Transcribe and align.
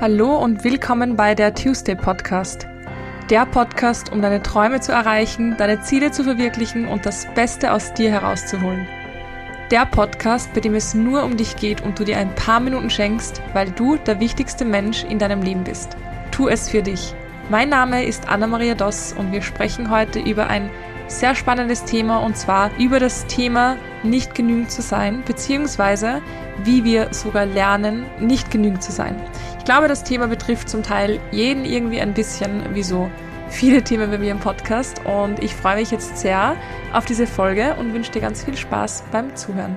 Hallo 0.00 0.38
und 0.38 0.64
willkommen 0.64 1.14
bei 1.14 1.34
der 1.34 1.54
Tuesday 1.54 1.94
Podcast. 1.94 2.66
Der 3.28 3.44
Podcast, 3.44 4.10
um 4.10 4.22
deine 4.22 4.42
Träume 4.42 4.80
zu 4.80 4.92
erreichen, 4.92 5.56
deine 5.58 5.82
Ziele 5.82 6.10
zu 6.10 6.24
verwirklichen 6.24 6.88
und 6.88 7.04
das 7.04 7.26
Beste 7.34 7.70
aus 7.70 7.92
dir 7.92 8.10
herauszuholen. 8.10 8.86
Der 9.70 9.84
Podcast, 9.84 10.54
bei 10.54 10.60
dem 10.60 10.74
es 10.74 10.94
nur 10.94 11.22
um 11.22 11.36
dich 11.36 11.54
geht 11.56 11.82
und 11.82 11.98
du 11.98 12.04
dir 12.04 12.16
ein 12.16 12.34
paar 12.34 12.60
Minuten 12.60 12.88
schenkst, 12.88 13.42
weil 13.52 13.70
du 13.72 13.98
der 13.98 14.20
wichtigste 14.20 14.64
Mensch 14.64 15.04
in 15.04 15.18
deinem 15.18 15.42
Leben 15.42 15.64
bist. 15.64 15.98
Tu 16.30 16.48
es 16.48 16.70
für 16.70 16.80
dich. 16.80 17.14
Mein 17.50 17.68
Name 17.68 18.02
ist 18.02 18.26
Anna-Maria 18.26 18.76
Doss 18.76 19.12
und 19.12 19.32
wir 19.32 19.42
sprechen 19.42 19.90
heute 19.90 20.18
über 20.18 20.46
ein 20.46 20.70
sehr 21.08 21.34
spannendes 21.34 21.84
Thema 21.84 22.20
und 22.20 22.38
zwar 22.38 22.70
über 22.78 23.00
das 23.00 23.26
Thema 23.26 23.76
nicht 24.02 24.34
genügend 24.34 24.70
zu 24.70 24.80
sein, 24.80 25.22
beziehungsweise 25.26 26.22
wie 26.64 26.84
wir 26.84 27.12
sogar 27.12 27.44
lernen, 27.44 28.06
nicht 28.18 28.50
genügend 28.50 28.82
zu 28.82 28.92
sein. 28.92 29.16
Ich 29.60 29.66
glaube, 29.66 29.88
das 29.88 30.04
Thema 30.04 30.26
betrifft 30.26 30.70
zum 30.70 30.82
Teil 30.82 31.20
jeden 31.32 31.66
irgendwie 31.66 32.00
ein 32.00 32.14
bisschen, 32.14 32.74
wie 32.74 32.82
so 32.82 33.10
viele 33.50 33.84
Themen 33.84 34.10
bei 34.10 34.16
mir 34.16 34.30
im 34.30 34.40
Podcast 34.40 35.02
und 35.04 35.38
ich 35.42 35.54
freue 35.54 35.76
mich 35.76 35.90
jetzt 35.90 36.16
sehr 36.16 36.56
auf 36.94 37.04
diese 37.04 37.26
Folge 37.26 37.76
und 37.78 37.92
wünsche 37.92 38.10
dir 38.10 38.22
ganz 38.22 38.42
viel 38.42 38.56
Spaß 38.56 39.04
beim 39.12 39.36
Zuhören. 39.36 39.76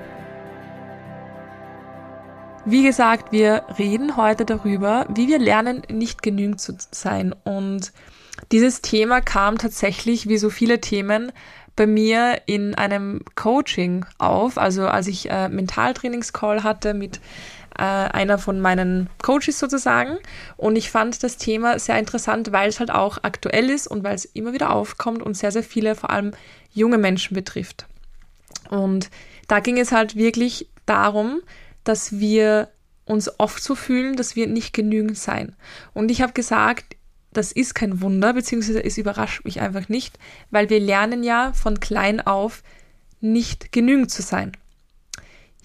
Wie 2.64 2.82
gesagt, 2.82 3.34
wir 3.34 3.64
reden 3.78 4.16
heute 4.16 4.46
darüber, 4.46 5.06
wie 5.14 5.28
wir 5.28 5.38
lernen, 5.38 5.82
nicht 5.92 6.24
genügend 6.24 6.62
zu 6.62 6.78
sein 6.92 7.36
und 7.44 7.92
dieses 8.54 8.82
Thema 8.82 9.20
kam 9.20 9.58
tatsächlich, 9.58 10.30
wie 10.30 10.38
so 10.38 10.50
viele 10.50 10.80
Themen, 10.80 11.34
bei 11.76 11.88
mir 11.88 12.42
in 12.46 12.76
einem 12.76 13.22
Coaching 13.36 14.06
auf. 14.18 14.58
Also 14.58 14.88
als 14.88 15.08
ich 15.08 15.30
äh, 15.30 15.50
Mentaltrainingscall 15.50 16.64
hatte 16.64 16.94
mit 16.94 17.20
äh, 17.78 17.84
einer 17.84 18.38
von 18.38 18.60
meinen 18.60 19.10
Coaches 19.22 19.60
sozusagen. 19.60 20.18
Und 20.58 20.76
ich 20.76 20.92
fand 20.92 21.24
das 21.24 21.38
Thema 21.38 21.80
sehr 21.80 21.98
interessant, 21.98 22.52
weil 22.52 22.70
es 22.70 22.80
halt 22.80 22.92
auch 22.92 23.20
aktuell 23.24 23.70
ist 23.70 23.88
und 23.88 24.04
weil 24.04 24.16
es 24.16 24.26
immer 24.26 24.54
wieder 24.54 24.72
aufkommt 24.72 25.22
und 25.22 25.36
sehr, 25.36 25.52
sehr 25.52 25.64
viele, 25.64 25.96
vor 25.96 26.10
allem 26.10 26.32
junge 26.74 26.98
Menschen 26.98 27.36
betrifft. 27.36 27.86
Und 28.70 29.10
da 29.48 29.60
ging 29.60 29.78
es 29.78 29.92
halt 29.92 30.16
wirklich 30.16 30.68
darum, 30.86 31.42
dass 31.84 32.20
wir 32.20 32.70
uns 33.06 33.40
oft 33.40 33.62
so 33.62 33.76
fühlen, 33.76 34.16
dass 34.16 34.36
wir 34.36 34.48
nicht 34.48 34.74
genügend 34.74 35.18
sein. 35.18 35.56
Und 35.94 36.10
ich 36.10 36.22
habe 36.22 36.34
gesagt, 36.34 36.96
das 37.32 37.52
ist 37.52 37.74
kein 37.74 38.02
Wunder, 38.02 38.34
beziehungsweise 38.34 38.84
es 38.84 38.98
überrascht 38.98 39.44
mich 39.44 39.60
einfach 39.60 39.90
nicht, 39.90 40.18
weil 40.52 40.70
wir 40.70 40.80
lernen 40.80 41.24
ja 41.24 41.52
von 41.54 41.80
klein 41.80 42.22
auf 42.22 42.64
nicht 43.20 43.72
genügend 43.72 44.12
zu 44.12 44.22
sein. 44.22 44.54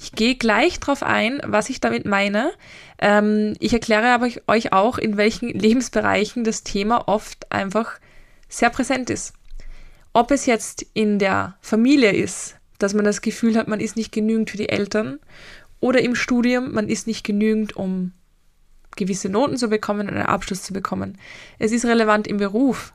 Ich 0.00 0.12
gehe 0.12 0.36
gleich 0.36 0.78
darauf 0.78 1.02
ein, 1.02 1.40
was 1.44 1.68
ich 1.70 1.80
damit 1.80 2.06
meine. 2.06 2.52
Ähm, 3.00 3.54
ich 3.58 3.72
erkläre 3.72 4.10
aber 4.10 4.28
euch 4.46 4.72
auch, 4.72 4.96
in 4.96 5.16
welchen 5.16 5.48
Lebensbereichen 5.48 6.44
das 6.44 6.62
Thema 6.62 7.08
oft 7.08 7.50
einfach 7.50 7.98
sehr 8.48 8.70
präsent 8.70 9.10
ist. 9.10 9.34
Ob 10.12 10.30
es 10.30 10.46
jetzt 10.46 10.86
in 10.94 11.18
der 11.18 11.56
Familie 11.60 12.12
ist, 12.12 12.56
dass 12.78 12.94
man 12.94 13.04
das 13.04 13.22
Gefühl 13.22 13.56
hat, 13.56 13.66
man 13.66 13.80
ist 13.80 13.96
nicht 13.96 14.12
genügend 14.12 14.50
für 14.50 14.56
die 14.56 14.68
Eltern, 14.68 15.18
oder 15.80 16.00
im 16.00 16.14
Studium, 16.14 16.72
man 16.72 16.88
ist 16.88 17.06
nicht 17.06 17.24
genügend, 17.24 17.76
um 17.76 18.12
gewisse 18.96 19.28
Noten 19.28 19.56
zu 19.56 19.68
bekommen 19.68 20.08
und 20.08 20.14
einen 20.14 20.26
Abschluss 20.26 20.62
zu 20.62 20.72
bekommen. 20.72 21.18
Es 21.58 21.72
ist 21.72 21.84
relevant 21.84 22.26
im 22.26 22.38
Beruf. 22.38 22.92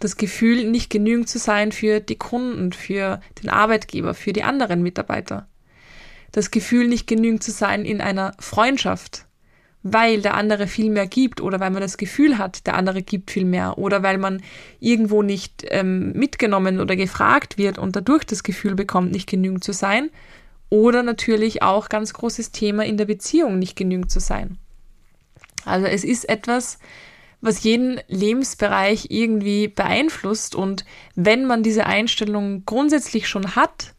Das 0.00 0.16
Gefühl, 0.16 0.70
nicht 0.70 0.90
genügend 0.90 1.28
zu 1.28 1.38
sein 1.38 1.72
für 1.72 2.00
die 2.00 2.16
Kunden, 2.16 2.72
für 2.72 3.20
den 3.42 3.48
Arbeitgeber, 3.48 4.12
für 4.12 4.32
die 4.32 4.42
anderen 4.42 4.82
Mitarbeiter. 4.82 5.48
Das 6.34 6.50
Gefühl, 6.50 6.88
nicht 6.88 7.06
genügend 7.06 7.44
zu 7.44 7.52
sein 7.52 7.84
in 7.84 8.00
einer 8.00 8.34
Freundschaft, 8.40 9.26
weil 9.84 10.20
der 10.20 10.34
andere 10.34 10.66
viel 10.66 10.90
mehr 10.90 11.06
gibt 11.06 11.40
oder 11.40 11.60
weil 11.60 11.70
man 11.70 11.80
das 11.80 11.96
Gefühl 11.96 12.38
hat, 12.38 12.66
der 12.66 12.74
andere 12.74 13.02
gibt 13.02 13.30
viel 13.30 13.44
mehr 13.44 13.78
oder 13.78 14.02
weil 14.02 14.18
man 14.18 14.42
irgendwo 14.80 15.22
nicht 15.22 15.64
ähm, 15.68 16.10
mitgenommen 16.12 16.80
oder 16.80 16.96
gefragt 16.96 17.56
wird 17.56 17.78
und 17.78 17.94
dadurch 17.94 18.24
das 18.24 18.42
Gefühl 18.42 18.74
bekommt, 18.74 19.12
nicht 19.12 19.28
genügend 19.28 19.62
zu 19.62 19.72
sein. 19.72 20.10
Oder 20.70 21.04
natürlich 21.04 21.62
auch 21.62 21.88
ganz 21.88 22.12
großes 22.12 22.50
Thema 22.50 22.84
in 22.84 22.96
der 22.96 23.04
Beziehung, 23.04 23.60
nicht 23.60 23.76
genügend 23.76 24.10
zu 24.10 24.18
sein. 24.18 24.58
Also 25.64 25.86
es 25.86 26.02
ist 26.02 26.28
etwas, 26.28 26.80
was 27.40 27.62
jeden 27.62 28.00
Lebensbereich 28.08 29.06
irgendwie 29.10 29.68
beeinflusst. 29.68 30.56
Und 30.56 30.84
wenn 31.14 31.46
man 31.46 31.62
diese 31.62 31.86
Einstellung 31.86 32.64
grundsätzlich 32.66 33.28
schon 33.28 33.54
hat, 33.54 33.94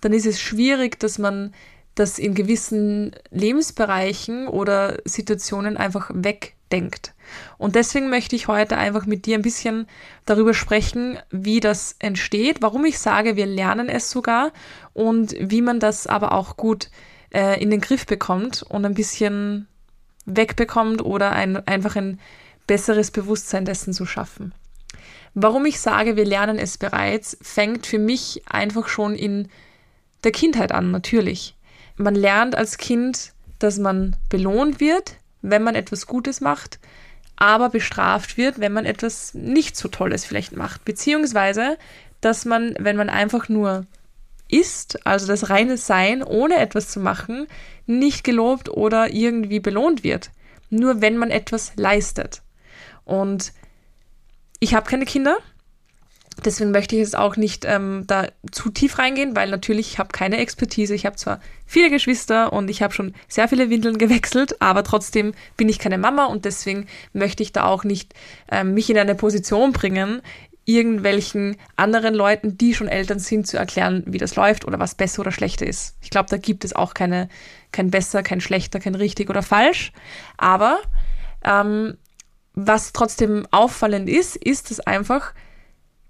dann 0.00 0.14
ist 0.14 0.24
es 0.24 0.40
schwierig, 0.40 0.98
dass 0.98 1.18
man 1.18 1.52
das 1.94 2.18
in 2.18 2.34
gewissen 2.34 3.12
Lebensbereichen 3.30 4.48
oder 4.48 4.98
Situationen 5.04 5.76
einfach 5.76 6.10
wegdenkt. 6.12 7.14
Und 7.56 7.76
deswegen 7.76 8.10
möchte 8.10 8.36
ich 8.36 8.48
heute 8.48 8.76
einfach 8.76 9.06
mit 9.06 9.26
dir 9.26 9.38
ein 9.38 9.42
bisschen 9.42 9.86
darüber 10.26 10.54
sprechen, 10.54 11.18
wie 11.30 11.60
das 11.60 11.96
entsteht, 11.98 12.62
warum 12.62 12.84
ich 12.84 12.98
sage, 12.98 13.36
wir 13.36 13.46
lernen 13.46 13.88
es 13.88 14.10
sogar 14.10 14.52
und 14.92 15.34
wie 15.38 15.62
man 15.62 15.80
das 15.80 16.06
aber 16.06 16.32
auch 16.32 16.56
gut 16.56 16.90
äh, 17.32 17.60
in 17.62 17.70
den 17.70 17.80
Griff 17.80 18.06
bekommt 18.06 18.62
und 18.62 18.84
ein 18.84 18.94
bisschen 18.94 19.68
wegbekommt 20.26 21.04
oder 21.04 21.32
ein, 21.32 21.66
einfach 21.66 21.96
ein 21.96 22.18
besseres 22.66 23.10
Bewusstsein 23.10 23.64
dessen 23.64 23.92
zu 23.92 24.06
schaffen. 24.06 24.52
Warum 25.34 25.66
ich 25.66 25.80
sage, 25.80 26.16
wir 26.16 26.24
lernen 26.24 26.58
es 26.58 26.78
bereits, 26.78 27.36
fängt 27.42 27.86
für 27.86 27.98
mich 27.98 28.42
einfach 28.46 28.88
schon 28.88 29.14
in 29.14 29.48
der 30.22 30.32
Kindheit 30.32 30.72
an, 30.72 30.90
natürlich. 30.90 31.53
Man 31.96 32.14
lernt 32.14 32.54
als 32.54 32.78
Kind, 32.78 33.32
dass 33.58 33.78
man 33.78 34.16
belohnt 34.28 34.80
wird, 34.80 35.16
wenn 35.42 35.62
man 35.62 35.74
etwas 35.74 36.06
Gutes 36.06 36.40
macht, 36.40 36.78
aber 37.36 37.68
bestraft 37.68 38.36
wird, 38.36 38.60
wenn 38.60 38.72
man 38.72 38.84
etwas 38.84 39.34
nicht 39.34 39.76
so 39.76 39.88
Tolles 39.88 40.24
vielleicht 40.24 40.56
macht. 40.56 40.84
Beziehungsweise, 40.84 41.78
dass 42.20 42.44
man, 42.44 42.74
wenn 42.78 42.96
man 42.96 43.10
einfach 43.10 43.48
nur 43.48 43.86
ist, 44.48 45.06
also 45.06 45.26
das 45.26 45.50
reine 45.50 45.76
Sein, 45.76 46.22
ohne 46.22 46.56
etwas 46.56 46.88
zu 46.90 47.00
machen, 47.00 47.46
nicht 47.86 48.24
gelobt 48.24 48.68
oder 48.68 49.12
irgendwie 49.12 49.60
belohnt 49.60 50.04
wird. 50.04 50.30
Nur 50.70 51.00
wenn 51.00 51.16
man 51.16 51.30
etwas 51.30 51.72
leistet. 51.76 52.42
Und 53.04 53.52
ich 54.60 54.74
habe 54.74 54.88
keine 54.88 55.04
Kinder, 55.04 55.36
deswegen 56.44 56.70
möchte 56.70 56.96
ich 56.96 57.00
jetzt 57.00 57.16
auch 57.16 57.36
nicht 57.36 57.64
ähm, 57.66 58.04
da 58.06 58.28
zu 58.50 58.70
tief 58.70 58.98
reingehen, 58.98 59.36
weil 59.36 59.50
natürlich 59.50 59.92
ich 59.92 59.98
habe 59.98 60.10
keine 60.10 60.38
Expertise. 60.38 60.94
Ich 60.94 61.06
habe 61.06 61.16
zwar 61.16 61.40
viele 61.66 61.90
Geschwister 61.90 62.52
und 62.52 62.68
ich 62.70 62.82
habe 62.82 62.94
schon 62.94 63.14
sehr 63.28 63.48
viele 63.48 63.70
Windeln 63.70 63.98
gewechselt, 63.98 64.60
aber 64.60 64.84
trotzdem 64.84 65.34
bin 65.56 65.68
ich 65.68 65.78
keine 65.78 65.98
Mama 65.98 66.26
und 66.26 66.44
deswegen 66.44 66.86
möchte 67.12 67.42
ich 67.42 67.52
da 67.52 67.64
auch 67.64 67.84
nicht 67.84 68.14
ähm, 68.50 68.74
mich 68.74 68.90
in 68.90 68.98
eine 68.98 69.14
Position 69.14 69.72
bringen, 69.72 70.22
irgendwelchen 70.64 71.56
anderen 71.76 72.14
Leuten, 72.14 72.56
die 72.56 72.74
schon 72.74 72.88
Eltern 72.88 73.18
sind, 73.18 73.46
zu 73.46 73.58
erklären, 73.58 74.02
wie 74.06 74.18
das 74.18 74.36
läuft 74.36 74.64
oder 74.64 74.78
was 74.78 74.94
besser 74.94 75.20
oder 75.20 75.32
schlechter 75.32 75.66
ist. 75.66 75.96
Ich 76.00 76.10
glaube, 76.10 76.30
da 76.30 76.38
gibt 76.38 76.64
es 76.64 76.74
auch 76.74 76.94
keine, 76.94 77.28
kein 77.70 77.90
besser, 77.90 78.22
kein 78.22 78.40
schlechter, 78.40 78.80
kein 78.80 78.94
richtig 78.94 79.28
oder 79.28 79.42
falsch. 79.42 79.92
Aber 80.38 80.78
ähm, 81.44 81.98
was 82.54 82.92
trotzdem 82.92 83.46
auffallend 83.50 84.08
ist, 84.08 84.36
ist, 84.36 84.70
dass 84.70 84.80
einfach 84.80 85.34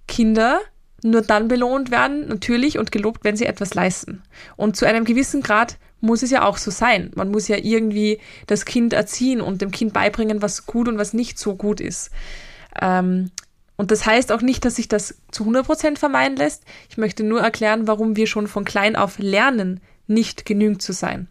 Kinder 0.06 0.60
nur 1.02 1.20
dann 1.20 1.48
belohnt 1.48 1.90
werden, 1.90 2.28
natürlich 2.28 2.78
und 2.78 2.90
gelobt, 2.90 3.24
wenn 3.24 3.36
sie 3.36 3.44
etwas 3.44 3.74
leisten. 3.74 4.22
Und 4.56 4.76
zu 4.76 4.86
einem 4.86 5.04
gewissen 5.04 5.42
Grad 5.42 5.76
muss 6.00 6.22
es 6.22 6.30
ja 6.30 6.44
auch 6.44 6.56
so 6.56 6.70
sein. 6.70 7.10
Man 7.14 7.30
muss 7.30 7.46
ja 7.48 7.56
irgendwie 7.56 8.18
das 8.46 8.64
Kind 8.64 8.92
erziehen 8.92 9.40
und 9.40 9.60
dem 9.60 9.70
Kind 9.70 9.92
beibringen, 9.92 10.40
was 10.40 10.66
gut 10.66 10.88
und 10.88 10.98
was 10.98 11.12
nicht 11.12 11.38
so 11.38 11.56
gut 11.56 11.80
ist. 11.80 12.10
Ähm, 12.80 13.30
und 13.76 13.90
das 13.90 14.06
heißt 14.06 14.32
auch 14.32 14.40
nicht, 14.40 14.64
dass 14.64 14.76
sich 14.76 14.88
das 14.88 15.16
zu 15.30 15.44
100% 15.44 15.98
vermeiden 15.98 16.36
lässt. 16.36 16.64
Ich 16.88 16.96
möchte 16.96 17.24
nur 17.24 17.40
erklären, 17.40 17.86
warum 17.86 18.16
wir 18.16 18.26
schon 18.26 18.46
von 18.46 18.64
klein 18.64 18.96
auf 18.96 19.18
lernen, 19.18 19.80
nicht 20.06 20.46
genügend 20.46 20.80
zu 20.80 20.92
sein. 20.92 21.28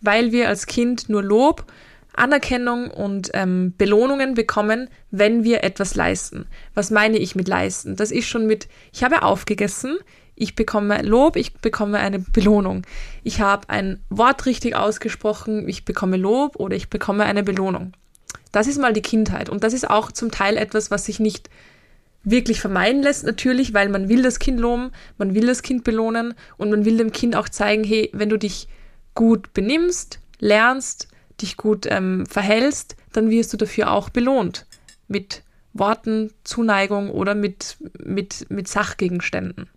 Weil 0.00 0.32
wir 0.32 0.48
als 0.48 0.66
Kind 0.66 1.08
nur 1.08 1.22
Lob, 1.22 1.66
Anerkennung 2.16 2.90
und 2.90 3.30
ähm, 3.34 3.74
Belohnungen 3.76 4.34
bekommen, 4.34 4.88
wenn 5.10 5.44
wir 5.44 5.64
etwas 5.64 5.94
leisten. 5.94 6.46
Was 6.74 6.90
meine 6.90 7.18
ich 7.18 7.34
mit 7.34 7.48
leisten? 7.48 7.96
Das 7.96 8.10
ist 8.10 8.26
schon 8.26 8.46
mit, 8.46 8.68
ich 8.92 9.02
habe 9.02 9.22
aufgegessen, 9.22 9.98
ich 10.36 10.54
bekomme 10.54 11.02
Lob, 11.02 11.36
ich 11.36 11.54
bekomme 11.54 11.98
eine 11.98 12.18
Belohnung. 12.18 12.82
Ich 13.22 13.40
habe 13.40 13.68
ein 13.68 14.00
Wort 14.10 14.46
richtig 14.46 14.74
ausgesprochen, 14.74 15.68
ich 15.68 15.84
bekomme 15.84 16.16
Lob 16.16 16.56
oder 16.56 16.74
ich 16.74 16.90
bekomme 16.90 17.24
eine 17.24 17.42
Belohnung. 17.42 17.92
Das 18.50 18.66
ist 18.66 18.80
mal 18.80 18.92
die 18.92 19.02
Kindheit. 19.02 19.48
Und 19.48 19.64
das 19.64 19.72
ist 19.72 19.88
auch 19.88 20.12
zum 20.12 20.30
Teil 20.30 20.56
etwas, 20.56 20.90
was 20.90 21.04
sich 21.06 21.20
nicht 21.20 21.50
wirklich 22.24 22.60
vermeiden 22.60 23.02
lässt, 23.02 23.24
natürlich, 23.24 23.74
weil 23.74 23.88
man 23.88 24.08
will 24.08 24.22
das 24.22 24.38
Kind 24.38 24.58
loben, 24.58 24.90
man 25.18 25.34
will 25.34 25.46
das 25.46 25.62
Kind 25.62 25.84
belohnen 25.84 26.34
und 26.56 26.70
man 26.70 26.84
will 26.84 26.96
dem 26.96 27.12
Kind 27.12 27.36
auch 27.36 27.48
zeigen, 27.48 27.84
hey, 27.84 28.10
wenn 28.12 28.30
du 28.30 28.38
dich 28.38 28.66
gut 29.14 29.52
benimmst, 29.52 30.20
lernst, 30.38 31.08
dich 31.40 31.56
gut 31.56 31.86
ähm, 31.88 32.26
verhältst, 32.26 32.96
dann 33.12 33.30
wirst 33.30 33.52
du 33.52 33.56
dafür 33.56 33.90
auch 33.90 34.08
belohnt. 34.08 34.66
Mit 35.08 35.42
Worten, 35.72 36.32
Zuneigung 36.44 37.10
oder 37.10 37.34
mit, 37.34 37.76
mit, 37.98 38.46
mit 38.48 38.68
Sachgegenständen. 38.68 39.68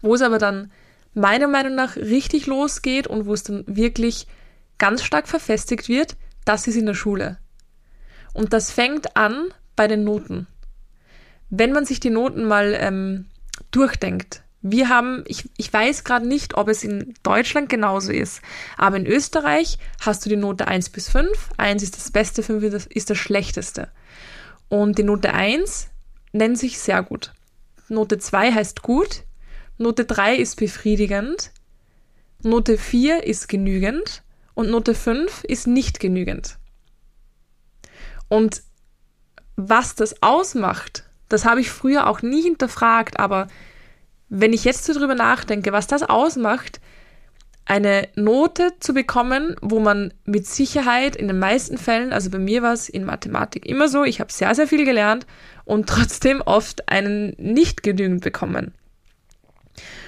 Wo 0.00 0.14
es 0.14 0.22
aber 0.22 0.38
dann 0.38 0.72
meiner 1.14 1.48
Meinung 1.48 1.74
nach 1.74 1.96
richtig 1.96 2.46
losgeht 2.46 3.06
und 3.06 3.26
wo 3.26 3.34
es 3.34 3.44
dann 3.44 3.64
wirklich 3.66 4.26
ganz 4.78 5.02
stark 5.02 5.28
verfestigt 5.28 5.88
wird, 5.88 6.16
das 6.44 6.66
ist 6.66 6.76
in 6.76 6.86
der 6.86 6.94
Schule. 6.94 7.38
Und 8.32 8.52
das 8.52 8.72
fängt 8.72 9.16
an 9.16 9.52
bei 9.76 9.86
den 9.86 10.04
Noten. 10.04 10.46
Wenn 11.50 11.72
man 11.72 11.84
sich 11.84 12.00
die 12.00 12.10
Noten 12.10 12.44
mal 12.44 12.76
ähm, 12.78 13.26
durchdenkt, 13.70 14.42
wir 14.62 14.88
haben, 14.88 15.24
ich, 15.26 15.50
ich 15.56 15.72
weiß 15.72 16.04
gerade 16.04 16.26
nicht, 16.26 16.56
ob 16.56 16.68
es 16.68 16.84
in 16.84 17.14
Deutschland 17.24 17.68
genauso 17.68 18.12
ist, 18.12 18.40
aber 18.78 18.96
in 18.96 19.06
Österreich 19.06 19.78
hast 20.00 20.24
du 20.24 20.30
die 20.30 20.36
Note 20.36 20.68
1 20.68 20.90
bis 20.90 21.08
5. 21.10 21.50
1 21.56 21.82
ist 21.82 21.96
das 21.96 22.12
Beste, 22.12 22.44
5 22.44 22.86
ist 22.86 23.10
das 23.10 23.18
Schlechteste. 23.18 23.90
Und 24.68 24.98
die 24.98 25.02
Note 25.02 25.34
1 25.34 25.88
nennt 26.32 26.58
sich 26.58 26.78
sehr 26.78 27.02
gut. 27.02 27.32
Note 27.88 28.18
2 28.18 28.52
heißt 28.52 28.82
gut. 28.82 29.24
Note 29.78 30.04
3 30.04 30.36
ist 30.36 30.56
befriedigend. 30.56 31.50
Note 32.42 32.78
4 32.78 33.24
ist 33.24 33.48
genügend. 33.48 34.22
Und 34.54 34.70
Note 34.70 34.94
5 34.94 35.44
ist 35.44 35.66
nicht 35.66 35.98
genügend. 35.98 36.58
Und 38.28 38.62
was 39.56 39.94
das 39.94 40.22
ausmacht, 40.22 41.04
das 41.28 41.44
habe 41.44 41.60
ich 41.60 41.70
früher 41.70 42.06
auch 42.06 42.22
nie 42.22 42.42
hinterfragt, 42.42 43.18
aber 43.18 43.48
wenn 44.34 44.54
ich 44.54 44.64
jetzt 44.64 44.86
so 44.86 44.94
drüber 44.94 45.14
nachdenke, 45.14 45.72
was 45.72 45.86
das 45.86 46.02
ausmacht, 46.02 46.80
eine 47.66 48.08
Note 48.16 48.72
zu 48.80 48.94
bekommen, 48.94 49.56
wo 49.60 49.78
man 49.78 50.14
mit 50.24 50.46
Sicherheit 50.46 51.16
in 51.16 51.28
den 51.28 51.38
meisten 51.38 51.76
Fällen, 51.76 52.14
also 52.14 52.30
bei 52.30 52.38
mir 52.38 52.62
war 52.62 52.72
es 52.72 52.88
in 52.88 53.04
Mathematik 53.04 53.66
immer 53.66 53.88
so, 53.88 54.04
ich 54.04 54.20
habe 54.20 54.32
sehr, 54.32 54.54
sehr 54.54 54.66
viel 54.66 54.86
gelernt 54.86 55.26
und 55.66 55.86
trotzdem 55.88 56.40
oft 56.40 56.88
einen 56.88 57.34
nicht 57.36 57.82
genügend 57.82 58.22
bekommen. 58.22 58.72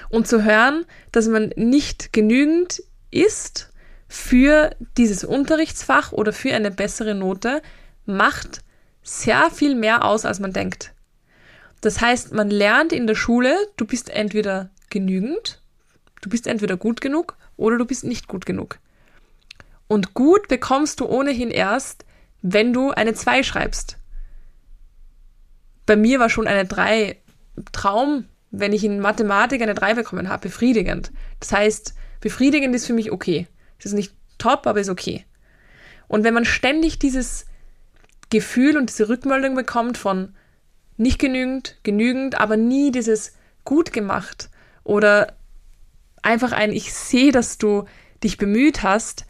Und 0.09 0.27
zu 0.27 0.43
hören, 0.43 0.85
dass 1.11 1.27
man 1.27 1.51
nicht 1.55 2.11
genügend 2.11 2.81
ist 3.11 3.69
für 4.07 4.71
dieses 4.97 5.23
Unterrichtsfach 5.23 6.13
oder 6.13 6.33
für 6.33 6.53
eine 6.55 6.71
bessere 6.71 7.13
Note, 7.13 7.61
macht 8.07 8.61
sehr 9.03 9.51
viel 9.51 9.75
mehr 9.75 10.03
aus, 10.03 10.25
als 10.25 10.39
man 10.39 10.51
denkt. 10.51 10.94
Das 11.85 12.01
heißt, 12.01 12.33
man 12.33 12.49
lernt 12.49 12.91
in 12.93 13.05
der 13.05 13.13
Schule, 13.13 13.55
du 13.77 13.85
bist 13.85 14.09
entweder 14.09 14.71
genügend, 14.89 15.61
du 16.21 16.29
bist 16.29 16.47
entweder 16.47 16.77
gut 16.77 16.99
genug 16.99 17.37
oder 17.57 17.77
du 17.77 17.85
bist 17.85 18.03
nicht 18.03 18.27
gut 18.27 18.47
genug. 18.47 18.79
Und 19.87 20.15
gut 20.15 20.47
bekommst 20.47 20.99
du 20.99 21.05
ohnehin 21.05 21.51
erst, 21.51 22.03
wenn 22.41 22.73
du 22.73 22.89
eine 22.89 23.13
2 23.13 23.43
schreibst. 23.43 23.99
Bei 25.85 25.95
mir 25.95 26.19
war 26.19 26.31
schon 26.31 26.47
eine 26.47 26.65
3 26.65 27.21
Traum, 27.71 28.25
wenn 28.49 28.73
ich 28.73 28.83
in 28.83 28.99
Mathematik 28.99 29.61
eine 29.61 29.75
3 29.75 29.93
bekommen 29.93 30.27
habe, 30.27 30.47
befriedigend. 30.47 31.11
Das 31.39 31.51
heißt, 31.51 31.93
befriedigend 32.19 32.73
ist 32.73 32.87
für 32.87 32.93
mich 32.93 33.11
okay. 33.11 33.45
Es 33.77 33.85
ist 33.85 33.93
nicht 33.93 34.11
top, 34.39 34.65
aber 34.65 34.79
ist 34.79 34.89
okay. 34.89 35.23
Und 36.07 36.23
wenn 36.23 36.33
man 36.33 36.45
ständig 36.45 36.97
dieses 36.97 37.45
Gefühl 38.31 38.75
und 38.75 38.89
diese 38.89 39.07
Rückmeldung 39.07 39.53
bekommt 39.53 39.99
von 39.99 40.33
nicht 40.97 41.19
genügend, 41.19 41.77
genügend, 41.83 42.39
aber 42.39 42.57
nie 42.57 42.91
dieses 42.91 43.33
gut 43.63 43.91
gemacht 43.93 44.49
oder 44.83 45.35
einfach 46.21 46.51
ein 46.51 46.71
Ich 46.71 46.93
sehe, 46.93 47.31
dass 47.31 47.57
du 47.57 47.85
dich 48.23 48.37
bemüht 48.37 48.83
hast, 48.83 49.25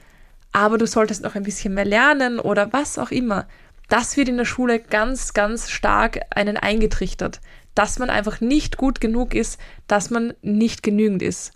aber 0.51 0.77
du 0.77 0.87
solltest 0.87 1.23
noch 1.23 1.35
ein 1.35 1.43
bisschen 1.43 1.73
mehr 1.73 1.85
lernen 1.85 2.39
oder 2.39 2.71
was 2.71 2.97
auch 2.97 3.11
immer. 3.11 3.47
Das 3.89 4.17
wird 4.17 4.29
in 4.29 4.37
der 4.37 4.45
Schule 4.45 4.79
ganz, 4.79 5.33
ganz 5.33 5.69
stark 5.69 6.19
einen 6.29 6.57
eingetrichtert, 6.57 7.41
dass 7.75 7.99
man 7.99 8.09
einfach 8.09 8.41
nicht 8.41 8.77
gut 8.77 9.01
genug 9.01 9.33
ist, 9.33 9.59
dass 9.87 10.09
man 10.09 10.33
nicht 10.41 10.81
genügend 10.81 11.21
ist. 11.21 11.51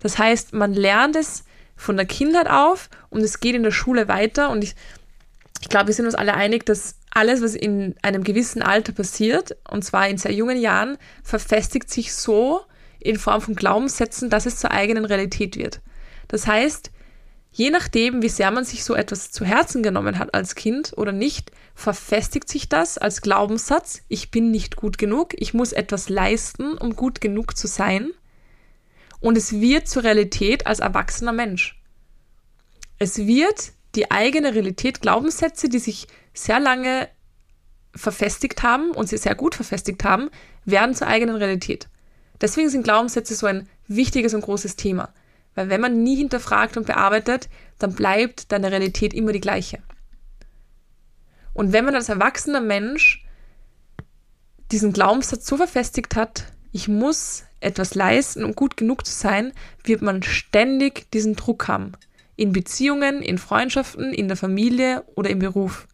Das 0.00 0.18
heißt, 0.18 0.54
man 0.54 0.72
lernt 0.72 1.16
es 1.16 1.44
von 1.76 1.96
der 1.96 2.06
Kindheit 2.06 2.48
auf 2.48 2.88
und 3.10 3.20
es 3.20 3.40
geht 3.40 3.54
in 3.54 3.62
der 3.62 3.70
Schule 3.70 4.08
weiter 4.08 4.50
und 4.50 4.64
ich, 4.64 4.74
ich 5.60 5.68
glaube, 5.68 5.88
wir 5.88 5.94
sind 5.94 6.06
uns 6.06 6.14
alle 6.14 6.34
einig, 6.34 6.64
dass 6.66 6.97
alles, 7.10 7.42
was 7.42 7.54
in 7.54 7.94
einem 8.02 8.24
gewissen 8.24 8.62
Alter 8.62 8.92
passiert, 8.92 9.56
und 9.70 9.84
zwar 9.84 10.08
in 10.08 10.18
sehr 10.18 10.32
jungen 10.32 10.58
Jahren, 10.58 10.98
verfestigt 11.22 11.90
sich 11.90 12.14
so 12.14 12.60
in 13.00 13.16
Form 13.16 13.40
von 13.40 13.54
Glaubenssätzen, 13.54 14.30
dass 14.30 14.46
es 14.46 14.56
zur 14.56 14.70
eigenen 14.70 15.04
Realität 15.04 15.56
wird. 15.56 15.80
Das 16.28 16.46
heißt, 16.46 16.90
je 17.52 17.70
nachdem, 17.70 18.22
wie 18.22 18.28
sehr 18.28 18.50
man 18.50 18.64
sich 18.64 18.84
so 18.84 18.94
etwas 18.94 19.30
zu 19.30 19.44
Herzen 19.44 19.82
genommen 19.82 20.18
hat 20.18 20.34
als 20.34 20.54
Kind 20.54 20.92
oder 20.96 21.12
nicht, 21.12 21.50
verfestigt 21.74 22.48
sich 22.48 22.68
das 22.68 22.98
als 22.98 23.20
Glaubenssatz, 23.22 24.02
ich 24.08 24.30
bin 24.30 24.50
nicht 24.50 24.76
gut 24.76 24.98
genug, 24.98 25.34
ich 25.36 25.54
muss 25.54 25.72
etwas 25.72 26.08
leisten, 26.08 26.76
um 26.76 26.96
gut 26.96 27.20
genug 27.20 27.56
zu 27.56 27.66
sein. 27.66 28.10
Und 29.20 29.36
es 29.36 29.52
wird 29.60 29.88
zur 29.88 30.04
Realität 30.04 30.66
als 30.66 30.80
erwachsener 30.80 31.32
Mensch. 31.32 31.80
Es 32.98 33.18
wird 33.18 33.72
die 33.98 34.12
eigene 34.12 34.54
Realität, 34.54 35.00
Glaubenssätze, 35.02 35.68
die 35.68 35.80
sich 35.80 36.06
sehr 36.32 36.60
lange 36.60 37.08
verfestigt 37.96 38.62
haben 38.62 38.92
und 38.92 39.08
sie 39.08 39.16
sehr 39.16 39.34
gut 39.34 39.56
verfestigt 39.56 40.04
haben, 40.04 40.30
werden 40.64 40.94
zur 40.94 41.08
eigenen 41.08 41.34
Realität. 41.34 41.88
Deswegen 42.40 42.70
sind 42.70 42.84
Glaubenssätze 42.84 43.34
so 43.34 43.46
ein 43.46 43.68
wichtiges 43.88 44.34
und 44.34 44.42
großes 44.42 44.76
Thema. 44.76 45.12
Weil 45.56 45.68
wenn 45.68 45.80
man 45.80 46.04
nie 46.04 46.14
hinterfragt 46.14 46.76
und 46.76 46.86
bearbeitet, 46.86 47.48
dann 47.80 47.92
bleibt 47.92 48.52
deine 48.52 48.70
Realität 48.70 49.12
immer 49.12 49.32
die 49.32 49.40
gleiche. 49.40 49.82
Und 51.52 51.72
wenn 51.72 51.84
man 51.84 51.96
als 51.96 52.08
erwachsener 52.08 52.60
Mensch 52.60 53.26
diesen 54.70 54.92
Glaubenssatz 54.92 55.44
so 55.44 55.56
verfestigt 55.56 56.14
hat, 56.14 56.44
ich 56.70 56.86
muss 56.86 57.42
etwas 57.58 57.96
leisten, 57.96 58.44
um 58.44 58.54
gut 58.54 58.76
genug 58.76 59.04
zu 59.04 59.12
sein, 59.12 59.52
wird 59.82 60.02
man 60.02 60.22
ständig 60.22 61.10
diesen 61.10 61.34
Druck 61.34 61.66
haben. 61.66 61.94
In 62.38 62.52
Beziehungen, 62.52 63.20
in 63.20 63.36
Freundschaften, 63.36 64.14
in 64.14 64.28
der 64.28 64.36
Familie 64.36 65.02
oder 65.16 65.28
im 65.28 65.40
Beruf. 65.40 65.88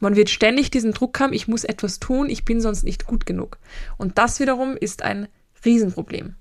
Man 0.00 0.16
wird 0.16 0.30
ständig 0.30 0.70
diesen 0.70 0.92
Druck 0.92 1.20
haben, 1.20 1.34
ich 1.34 1.46
muss 1.46 1.62
etwas 1.62 2.00
tun, 2.00 2.30
ich 2.30 2.46
bin 2.46 2.62
sonst 2.62 2.84
nicht 2.84 3.06
gut 3.06 3.26
genug. 3.26 3.58
Und 3.98 4.16
das 4.16 4.40
wiederum 4.40 4.78
ist 4.78 5.02
ein 5.02 5.28
Riesenproblem. 5.62 6.36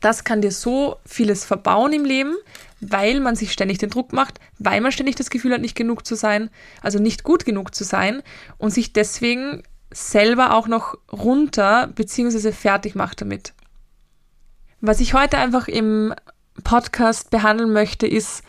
Das 0.00 0.24
kann 0.24 0.40
dir 0.40 0.52
so 0.52 0.96
vieles 1.04 1.44
verbauen 1.44 1.92
im 1.92 2.06
Leben, 2.06 2.34
weil 2.80 3.20
man 3.20 3.36
sich 3.36 3.52
ständig 3.52 3.76
den 3.76 3.90
Druck 3.90 4.14
macht, 4.14 4.40
weil 4.58 4.80
man 4.80 4.90
ständig 4.90 5.16
das 5.16 5.28
Gefühl 5.28 5.52
hat, 5.52 5.60
nicht 5.60 5.76
genug 5.76 6.06
zu 6.06 6.14
sein, 6.14 6.48
also 6.80 6.98
nicht 6.98 7.24
gut 7.24 7.44
genug 7.44 7.74
zu 7.74 7.84
sein 7.84 8.22
und 8.56 8.70
sich 8.70 8.94
deswegen 8.94 9.62
selber 9.92 10.54
auch 10.54 10.66
noch 10.66 10.96
runter 11.12 11.88
bzw. 11.88 12.52
fertig 12.52 12.94
macht 12.94 13.20
damit. 13.20 13.52
Was 14.80 15.00
ich 15.00 15.12
heute 15.12 15.36
einfach 15.36 15.68
im 15.68 16.14
Podcast 16.62 17.30
behandeln 17.30 17.72
möchte, 17.72 18.06
ist 18.06 18.42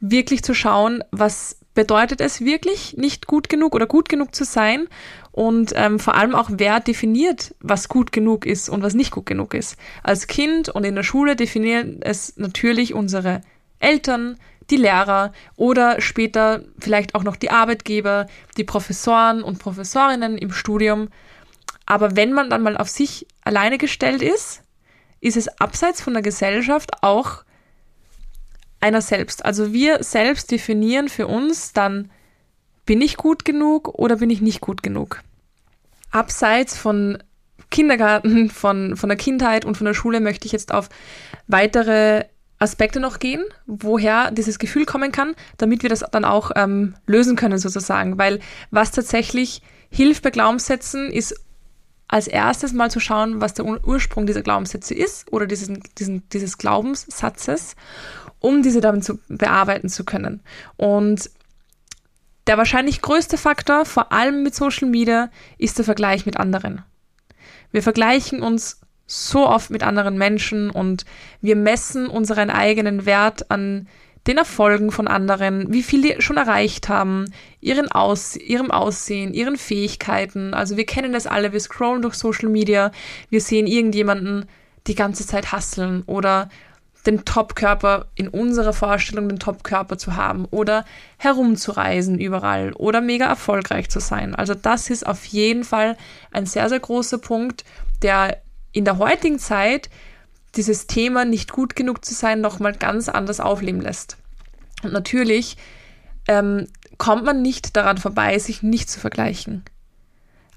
wirklich 0.00 0.42
zu 0.42 0.54
schauen, 0.54 1.02
was 1.10 1.56
bedeutet 1.74 2.20
es 2.20 2.40
wirklich, 2.40 2.96
nicht 2.96 3.26
gut 3.26 3.48
genug 3.48 3.74
oder 3.74 3.86
gut 3.86 4.08
genug 4.08 4.34
zu 4.34 4.44
sein 4.44 4.88
und 5.30 5.72
ähm, 5.76 6.00
vor 6.00 6.16
allem 6.16 6.34
auch, 6.34 6.50
wer 6.52 6.80
definiert, 6.80 7.54
was 7.60 7.88
gut 7.88 8.10
genug 8.10 8.46
ist 8.46 8.68
und 8.68 8.82
was 8.82 8.94
nicht 8.94 9.12
gut 9.12 9.26
genug 9.26 9.54
ist. 9.54 9.76
Als 10.02 10.26
Kind 10.26 10.68
und 10.68 10.84
in 10.84 10.96
der 10.96 11.04
Schule 11.04 11.36
definieren 11.36 11.98
es 12.00 12.36
natürlich 12.36 12.94
unsere 12.94 13.42
Eltern, 13.78 14.38
die 14.70 14.76
Lehrer 14.76 15.32
oder 15.54 16.00
später 16.00 16.64
vielleicht 16.80 17.14
auch 17.14 17.22
noch 17.22 17.36
die 17.36 17.50
Arbeitgeber, 17.50 18.26
die 18.56 18.64
Professoren 18.64 19.44
und 19.44 19.60
Professorinnen 19.60 20.36
im 20.36 20.50
Studium. 20.50 21.08
Aber 21.86 22.16
wenn 22.16 22.32
man 22.32 22.50
dann 22.50 22.62
mal 22.62 22.76
auf 22.76 22.88
sich 22.88 23.26
alleine 23.44 23.78
gestellt 23.78 24.20
ist, 24.20 24.62
ist 25.20 25.36
es 25.36 25.48
abseits 25.60 26.00
von 26.00 26.12
der 26.12 26.22
Gesellschaft 26.22 27.02
auch 27.02 27.44
einer 28.80 29.00
selbst. 29.00 29.44
Also 29.44 29.72
wir 29.72 30.02
selbst 30.02 30.50
definieren 30.50 31.08
für 31.08 31.26
uns 31.26 31.72
dann, 31.72 32.10
bin 32.86 33.00
ich 33.02 33.16
gut 33.16 33.44
genug 33.44 33.88
oder 33.88 34.16
bin 34.16 34.30
ich 34.30 34.40
nicht 34.40 34.60
gut 34.60 34.82
genug. 34.82 35.20
Abseits 36.10 36.76
von 36.76 37.18
Kindergarten, 37.70 38.50
von, 38.50 38.96
von 38.96 39.08
der 39.08 39.18
Kindheit 39.18 39.64
und 39.64 39.76
von 39.76 39.84
der 39.84 39.94
Schule 39.94 40.20
möchte 40.20 40.46
ich 40.46 40.52
jetzt 40.52 40.72
auf 40.72 40.88
weitere 41.46 42.24
Aspekte 42.58 42.98
noch 42.98 43.18
gehen, 43.18 43.44
woher 43.66 44.30
dieses 44.30 44.58
Gefühl 44.58 44.84
kommen 44.84 45.12
kann, 45.12 45.34
damit 45.58 45.82
wir 45.82 45.90
das 45.90 46.04
dann 46.10 46.24
auch 46.24 46.50
ähm, 46.56 46.94
lösen 47.06 47.36
können 47.36 47.58
sozusagen. 47.58 48.18
Weil 48.18 48.40
was 48.70 48.90
tatsächlich 48.90 49.62
hilft 49.90 50.22
bei 50.22 50.30
Glaubenssätzen, 50.30 51.10
ist 51.12 51.34
als 52.08 52.26
erstes 52.26 52.72
mal 52.72 52.90
zu 52.90 53.00
schauen, 53.00 53.40
was 53.40 53.54
der 53.54 53.64
Ursprung 53.64 54.26
dieser 54.26 54.42
Glaubenssätze 54.42 54.94
ist 54.94 55.30
oder 55.32 55.46
diesen, 55.46 55.82
diesen, 55.98 56.28
dieses 56.30 56.58
Glaubenssatzes 56.58 57.76
um 58.40 58.62
diese 58.62 58.80
dann 58.80 59.02
zu 59.02 59.18
bearbeiten 59.28 59.88
zu 59.88 60.04
können. 60.04 60.40
Und 60.76 61.30
der 62.46 62.56
wahrscheinlich 62.56 63.02
größte 63.02 63.36
Faktor, 63.36 63.84
vor 63.84 64.12
allem 64.12 64.42
mit 64.42 64.54
Social 64.54 64.88
Media, 64.88 65.30
ist 65.58 65.78
der 65.78 65.84
Vergleich 65.84 66.24
mit 66.24 66.38
anderen. 66.38 66.82
Wir 67.72 67.82
vergleichen 67.82 68.42
uns 68.42 68.80
so 69.06 69.46
oft 69.46 69.70
mit 69.70 69.82
anderen 69.82 70.16
Menschen 70.16 70.70
und 70.70 71.04
wir 71.40 71.56
messen 71.56 72.06
unseren 72.08 72.50
eigenen 72.50 73.06
Wert 73.06 73.50
an 73.50 73.88
den 74.28 74.36
Erfolgen 74.36 74.92
von 74.92 75.08
anderen, 75.08 75.72
wie 75.72 75.82
viel 75.82 76.02
die 76.02 76.20
schon 76.20 76.36
erreicht 76.36 76.88
haben, 76.88 77.24
ihren 77.60 77.90
Aus 77.90 78.36
ihrem 78.36 78.70
Aussehen, 78.70 79.32
ihren 79.32 79.56
Fähigkeiten. 79.56 80.52
Also 80.52 80.76
wir 80.76 80.84
kennen 80.84 81.12
das 81.12 81.26
alle, 81.26 81.52
wir 81.52 81.60
scrollen 81.60 82.02
durch 82.02 82.14
Social 82.14 82.50
Media, 82.50 82.92
wir 83.30 83.40
sehen 83.40 83.66
irgendjemanden 83.66 84.46
die 84.86 84.94
ganze 84.94 85.26
Zeit 85.26 85.50
hasseln 85.50 86.02
oder 86.04 86.50
den 87.06 87.24
Topkörper 87.24 88.08
in 88.16 88.28
unserer 88.28 88.74
Vorstellung, 88.74 89.30
den 89.30 89.38
Topkörper 89.38 89.96
zu 89.96 90.14
haben 90.16 90.44
oder 90.44 90.84
herumzureisen 91.16 92.18
überall 92.18 92.74
oder 92.74 93.00
mega 93.00 93.24
erfolgreich 93.26 93.88
zu 93.88 93.98
sein. 93.98 94.34
Also 94.34 94.52
das 94.52 94.90
ist 94.90 95.06
auf 95.06 95.24
jeden 95.24 95.64
Fall 95.64 95.96
ein 96.32 96.44
sehr, 96.44 96.68
sehr 96.68 96.80
großer 96.80 97.16
Punkt, 97.16 97.64
der 98.02 98.42
in 98.72 98.84
der 98.84 98.98
heutigen 98.98 99.38
Zeit 99.38 99.88
dieses 100.54 100.86
Thema 100.86 101.24
nicht 101.24 101.50
gut 101.50 101.76
genug 101.76 102.04
zu 102.04 102.12
sein 102.12 102.42
nochmal 102.42 102.74
ganz 102.74 103.08
anders 103.08 103.40
aufleben 103.40 103.80
lässt. 103.80 104.17
Und 104.82 104.92
natürlich 104.92 105.56
ähm, 106.28 106.66
kommt 106.98 107.24
man 107.24 107.42
nicht 107.42 107.76
daran 107.76 107.98
vorbei, 107.98 108.38
sich 108.38 108.62
nicht 108.62 108.90
zu 108.90 109.00
vergleichen. 109.00 109.64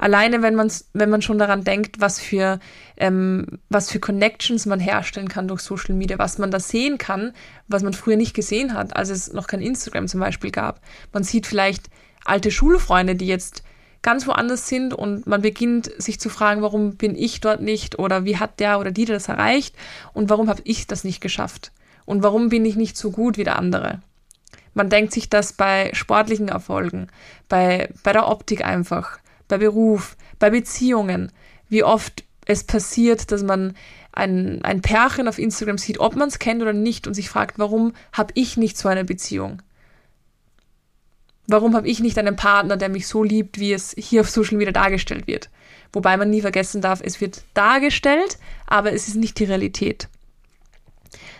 Alleine, 0.02 0.42
wenn 0.42 0.56
man, 0.56 0.72
wenn 0.94 1.12
man 1.12 1.22
schon 1.22 1.38
daran 1.38 1.64
denkt, 1.64 2.02
was 2.02 2.20
für, 2.20 2.60
ähm, 2.98 3.46
was 3.70 3.92
für 3.92 4.00
Connections 4.00 4.66
man 4.66 4.80
herstellen 4.80 5.30
kann 5.30 5.48
durch 5.48 5.62
Social 5.62 5.94
Media, 5.94 6.18
was 6.18 6.40
man 6.40 6.50
da 6.50 6.60
sehen 6.60 6.98
kann, 6.98 7.34
was 7.68 7.84
man 7.84 7.94
früher 7.94 8.18
nicht 8.18 8.34
gesehen 8.34 8.74
hat, 8.74 8.96
als 8.96 9.10
es 9.10 9.32
noch 9.32 9.46
kein 9.46 9.62
Instagram 9.62 10.08
zum 10.08 10.20
Beispiel 10.20 10.50
gab. 10.50 10.82
Man 11.14 11.24
sieht 11.24 11.46
vielleicht 11.46 11.92
alte 12.26 12.50
Schulfreunde, 12.50 13.16
die 13.16 13.28
jetzt 13.28 13.62
ganz 14.02 14.26
woanders 14.26 14.68
sind 14.68 14.96
und 14.96 15.28
man 15.28 15.44
beginnt 15.44 15.92
sich 16.02 16.20
zu 16.20 16.30
fragen, 16.30 16.64
warum 16.64 16.96
bin 16.96 17.16
ich 17.16 17.40
dort 17.40 17.62
nicht 17.62 18.00
oder 18.00 18.26
wie 18.26 18.38
hat 18.38 18.60
der 18.60 18.80
oder 18.80 18.90
die 18.90 19.06
das 19.06 19.28
erreicht 19.28 19.76
und 20.14 20.32
warum 20.32 20.50
habe 20.50 20.64
ich 20.66 20.88
das 20.88 21.04
nicht 21.04 21.22
geschafft 21.22 21.72
und 22.06 22.24
warum 22.24 22.50
bin 22.50 22.66
ich 22.66 22.76
nicht 22.76 22.98
so 22.98 23.12
gut 23.12 23.38
wie 23.38 23.44
der 23.44 23.60
andere. 23.60 24.02
Man 24.74 24.90
denkt 24.90 25.14
sich 25.14 25.30
das 25.30 25.54
bei 25.54 25.92
sportlichen 25.94 26.48
Erfolgen, 26.48 27.08
bei, 27.50 27.90
bei 28.04 28.14
der 28.14 28.28
Optik 28.28 28.66
einfach, 28.66 29.20
bei 29.48 29.58
Beruf, 29.58 30.16
bei 30.40 30.50
Beziehungen, 30.50 31.32
wie 31.70 31.84
oft 31.84 32.24
es 32.46 32.64
passiert, 32.64 33.32
dass 33.32 33.44
man 33.44 33.76
ein, 34.14 34.64
ein 34.64 34.82
Pärchen 34.82 35.28
auf 35.28 35.40
Instagram 35.40 35.78
sieht, 35.78 36.00
ob 36.00 36.16
man 36.16 36.28
es 36.30 36.40
kennt 36.40 36.62
oder 36.62 36.74
nicht, 36.74 37.08
und 37.08 37.14
sich 37.14 37.30
fragt, 37.30 37.60
warum 37.60 37.94
habe 38.14 38.32
ich 38.36 38.58
nicht 38.58 38.78
so 38.78 38.90
eine 38.90 39.06
Beziehung? 39.06 39.62
Warum 41.48 41.76
habe 41.76 41.88
ich 41.88 42.00
nicht 42.00 42.18
einen 42.18 42.36
Partner, 42.36 42.78
der 42.78 42.90
mich 42.90 43.08
so 43.08 43.24
liebt, 43.24 43.60
wie 43.60 43.74
es 43.74 43.94
hier 43.98 44.22
auf 44.22 44.30
Social 44.30 44.58
Media 44.58 44.72
dargestellt 44.72 45.28
wird? 45.28 45.50
Wobei 45.92 46.16
man 46.16 46.30
nie 46.30 46.42
vergessen 46.42 46.82
darf, 46.82 47.02
es 47.04 47.20
wird 47.20 47.44
dargestellt, 47.54 48.38
aber 48.68 48.94
es 48.94 49.08
ist 49.08 49.16
nicht 49.16 49.38
die 49.40 49.46
Realität. 49.46 50.08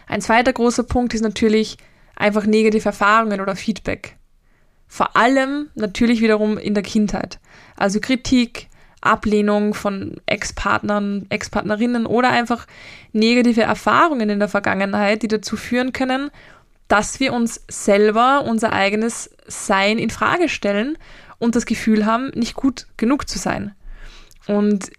Ein 0.08 0.22
zweiter 0.22 0.52
großer 0.52 0.84
Punkt 0.84 1.14
ist 1.14 1.22
natürlich 1.22 1.78
einfach 2.16 2.46
negative 2.46 2.90
Erfahrungen 2.90 3.42
oder 3.42 3.56
Feedback. 3.56 4.18
Vor 4.88 5.16
allem 5.16 5.70
natürlich 5.76 6.22
wiederum 6.22 6.58
in 6.58 6.74
der 6.74 6.84
Kindheit. 6.84 7.40
Also 7.78 8.00
Kritik, 8.00 8.68
Ablehnung 9.02 9.74
von 9.74 10.18
Ex-Partnern, 10.26 11.26
Ex-Partnerinnen 11.30 12.06
oder 12.06 12.30
einfach 12.30 12.68
negative 13.14 13.62
Erfahrungen 13.62 14.30
in 14.30 14.40
der 14.40 14.48
Vergangenheit, 14.48 15.24
die 15.24 15.28
dazu 15.28 15.58
führen 15.58 15.92
können, 15.94 16.30
dass 16.88 17.20
wir 17.20 17.34
uns 17.34 17.64
selber 17.70 18.44
unser 18.46 18.74
eigenes 18.74 19.30
Sein 19.48 19.98
in 19.98 20.10
Frage 20.10 20.50
stellen 20.50 20.98
und 21.40 21.56
das 21.56 21.66
Gefühl 21.66 22.06
haben, 22.06 22.30
nicht 22.36 22.56
gut 22.56 22.88
genug 22.98 23.28
zu 23.28 23.40
sein. 23.40 23.74
Und 24.46 24.92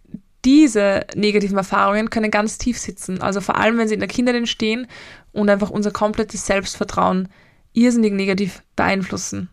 diese 0.44 1.06
negativen 1.14 1.56
Erfahrungen 1.56 2.10
können 2.10 2.30
ganz 2.30 2.58
tief 2.58 2.78
sitzen. 2.78 3.22
Also 3.22 3.40
vor 3.40 3.56
allem, 3.56 3.78
wenn 3.78 3.88
sie 3.88 3.94
in 3.94 4.00
der 4.00 4.08
Kindheit 4.08 4.34
entstehen 4.34 4.86
und 5.32 5.48
einfach 5.48 5.70
unser 5.70 5.90
komplettes 5.90 6.46
Selbstvertrauen 6.46 7.28
irrsinnig 7.72 8.12
negativ 8.12 8.62
beeinflussen. 8.76 9.48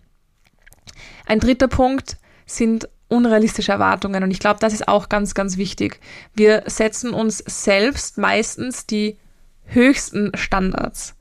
Ein 1.26 1.40
dritter 1.40 1.68
Punkt 1.68 2.18
sind 2.46 2.90
unrealistische 3.08 3.72
Erwartungen 3.72 4.24
und 4.24 4.32
ich 4.32 4.40
glaube, 4.40 4.60
das 4.60 4.74
ist 4.74 4.88
auch 4.88 5.10
ganz, 5.10 5.34
ganz 5.34 5.58
wichtig. 5.58 6.00
Wir 6.34 6.64
setzen 6.66 7.14
uns 7.14 7.38
selbst 7.38 8.18
meistens 8.18 8.86
die 8.86 9.18
höchsten 9.66 10.32
Standards, 10.36 11.16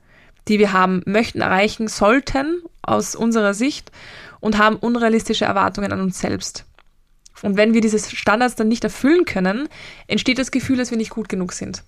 die 0.47 0.59
wir 0.59 0.73
haben 0.73 1.01
möchten, 1.05 1.41
erreichen 1.41 1.87
sollten 1.87 2.63
aus 2.81 3.15
unserer 3.15 3.53
Sicht 3.53 3.91
und 4.39 4.57
haben 4.57 4.75
unrealistische 4.75 5.45
Erwartungen 5.45 5.91
an 5.91 6.01
uns 6.01 6.19
selbst. 6.19 6.65
Und 7.41 7.57
wenn 7.57 7.73
wir 7.73 7.81
diese 7.81 7.99
Standards 7.99 8.55
dann 8.55 8.67
nicht 8.67 8.83
erfüllen 8.83 9.25
können, 9.25 9.69
entsteht 10.07 10.39
das 10.39 10.51
Gefühl, 10.51 10.77
dass 10.77 10.91
wir 10.91 10.97
nicht 10.97 11.11
gut 11.11 11.29
genug 11.29 11.53
sind. 11.53 11.83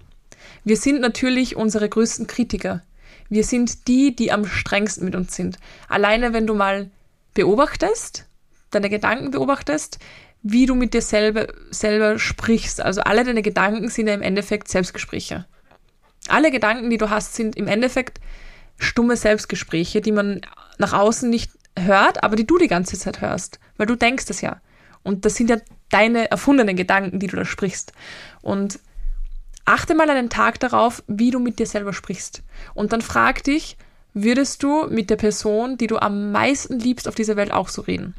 Wir 0.63 0.77
sind 0.77 1.01
natürlich 1.01 1.55
unsere 1.55 1.89
größten 1.89 2.27
Kritiker. 2.27 2.83
Wir 3.29 3.43
sind 3.43 3.87
die, 3.87 4.15
die 4.15 4.31
am 4.31 4.45
strengsten 4.45 5.05
mit 5.05 5.15
uns 5.15 5.35
sind. 5.35 5.57
Alleine 5.87 6.33
wenn 6.33 6.47
du 6.47 6.53
mal 6.53 6.89
beobachtest, 7.33 8.25
deine 8.71 8.89
Gedanken 8.89 9.31
beobachtest, 9.31 9.99
wie 10.43 10.65
du 10.65 10.75
mit 10.75 10.93
dir 10.93 11.01
selber, 11.01 11.47
selber 11.69 12.17
sprichst. 12.19 12.81
Also 12.81 13.01
alle 13.01 13.23
deine 13.23 13.41
Gedanken 13.41 13.89
sind 13.89 14.07
ja 14.07 14.13
im 14.13 14.21
Endeffekt 14.21 14.67
Selbstgespräche. 14.67 15.45
Alle 16.27 16.51
Gedanken, 16.51 16.89
die 16.89 16.97
du 16.97 17.09
hast, 17.09 17.35
sind 17.35 17.55
im 17.55 17.67
Endeffekt 17.67 18.19
stumme 18.77 19.15
Selbstgespräche, 19.15 20.01
die 20.01 20.11
man 20.11 20.41
nach 20.77 20.93
außen 20.93 21.29
nicht 21.29 21.51
hört, 21.77 22.23
aber 22.23 22.35
die 22.35 22.47
du 22.47 22.57
die 22.57 22.67
ganze 22.67 22.97
Zeit 22.97 23.21
hörst, 23.21 23.59
weil 23.77 23.87
du 23.87 23.95
denkst 23.95 24.25
es 24.29 24.41
ja. 24.41 24.59
Und 25.03 25.25
das 25.25 25.35
sind 25.35 25.49
ja 25.49 25.57
deine 25.89 26.29
erfundenen 26.31 26.75
Gedanken, 26.75 27.19
die 27.19 27.27
du 27.27 27.35
da 27.35 27.45
sprichst. 27.45 27.93
Und 28.41 28.79
achte 29.65 29.95
mal 29.95 30.09
einen 30.09 30.29
Tag 30.29 30.59
darauf, 30.59 31.03
wie 31.07 31.31
du 31.31 31.39
mit 31.39 31.59
dir 31.59 31.65
selber 31.65 31.93
sprichst. 31.93 32.43
Und 32.73 32.93
dann 32.93 33.01
frag 33.01 33.43
dich, 33.43 33.77
würdest 34.13 34.63
du 34.63 34.87
mit 34.89 35.09
der 35.09 35.15
Person, 35.15 35.77
die 35.77 35.87
du 35.87 35.97
am 35.97 36.31
meisten 36.31 36.79
liebst 36.79 37.07
auf 37.07 37.15
dieser 37.15 37.35
Welt, 37.35 37.51
auch 37.51 37.69
so 37.69 37.81
reden? 37.81 38.15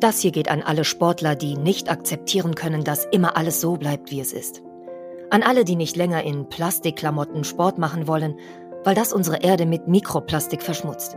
Das 0.00 0.20
hier 0.20 0.32
geht 0.32 0.50
an 0.50 0.62
alle 0.62 0.84
Sportler, 0.84 1.34
die 1.34 1.56
nicht 1.56 1.90
akzeptieren 1.90 2.54
können, 2.54 2.84
dass 2.84 3.06
immer 3.06 3.36
alles 3.36 3.60
so 3.60 3.76
bleibt, 3.76 4.10
wie 4.10 4.20
es 4.20 4.32
ist. 4.32 4.62
An 5.30 5.42
alle, 5.42 5.64
die 5.64 5.76
nicht 5.76 5.96
länger 5.96 6.22
in 6.22 6.48
Plastikklamotten 6.48 7.44
Sport 7.44 7.78
machen 7.78 8.06
wollen, 8.06 8.38
weil 8.84 8.94
das 8.94 9.12
unsere 9.12 9.38
Erde 9.38 9.64
mit 9.64 9.88
Mikroplastik 9.88 10.62
verschmutzt. 10.62 11.16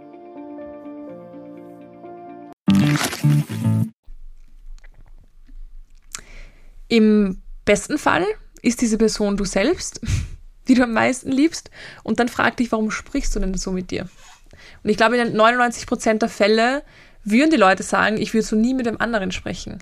Im 6.87 7.41
besten 7.65 7.97
Fall 7.97 8.25
ist 8.61 8.81
diese 8.81 8.97
Person 8.97 9.37
du 9.37 9.45
selbst, 9.45 10.01
die 10.67 10.73
du 10.73 10.83
am 10.83 10.93
meisten 10.93 11.31
liebst, 11.31 11.71
und 12.03 12.19
dann 12.19 12.27
frag 12.27 12.57
dich, 12.57 12.71
warum 12.71 12.91
sprichst 12.91 13.35
du 13.35 13.39
denn 13.39 13.53
so 13.55 13.71
mit 13.71 13.91
dir? 13.91 14.09
Und 14.83 14.89
ich 14.89 14.97
glaube, 14.97 15.17
in 15.17 15.33
99 15.33 15.85
Prozent 15.85 16.21
der 16.21 16.29
Fälle 16.29 16.83
würden 17.23 17.51
die 17.51 17.57
Leute 17.57 17.83
sagen, 17.83 18.17
ich 18.17 18.33
würde 18.33 18.45
so 18.45 18.55
nie 18.55 18.73
mit 18.73 18.85
dem 18.85 18.99
anderen 18.99 19.31
sprechen. 19.31 19.79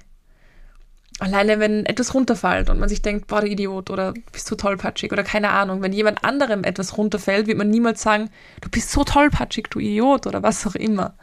Alleine, 1.19 1.59
wenn 1.59 1.85
etwas 1.85 2.13
runterfällt 2.13 2.69
und 2.69 2.79
man 2.79 2.87
sich 2.87 3.01
denkt, 3.01 3.27
boah, 3.27 3.41
du 3.41 3.47
Idiot 3.47 3.89
oder 3.89 4.13
bist 4.31 4.47
so 4.47 4.55
tollpatschig 4.55 5.11
oder 5.11 5.23
keine 5.23 5.49
Ahnung, 5.49 5.81
wenn 5.81 5.91
jemand 5.91 6.23
anderem 6.23 6.63
etwas 6.63 6.97
runterfällt, 6.97 7.47
wird 7.47 7.57
man 7.57 7.69
niemals 7.69 8.01
sagen, 8.01 8.29
du 8.61 8.69
bist 8.69 8.91
so 8.91 9.03
tollpatschig, 9.03 9.67
du 9.69 9.79
Idiot 9.79 10.27
oder 10.27 10.43
was 10.43 10.65
auch 10.65 10.75
immer. 10.75 11.17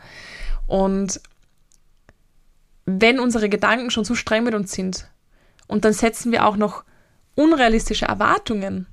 Und 0.66 1.20
wenn 2.87 3.19
unsere 3.19 3.49
Gedanken 3.49 3.90
schon 3.90 4.05
so 4.05 4.14
streng 4.14 4.45
mit 4.45 4.55
uns 4.55 4.73
sind 4.73 5.11
und 5.66 5.85
dann 5.85 5.93
setzen 5.93 6.33
wir 6.33 6.47
auch 6.47 6.57
noch 6.57 6.85
unrealistische 7.35 8.07
Erwartungen 8.07 8.87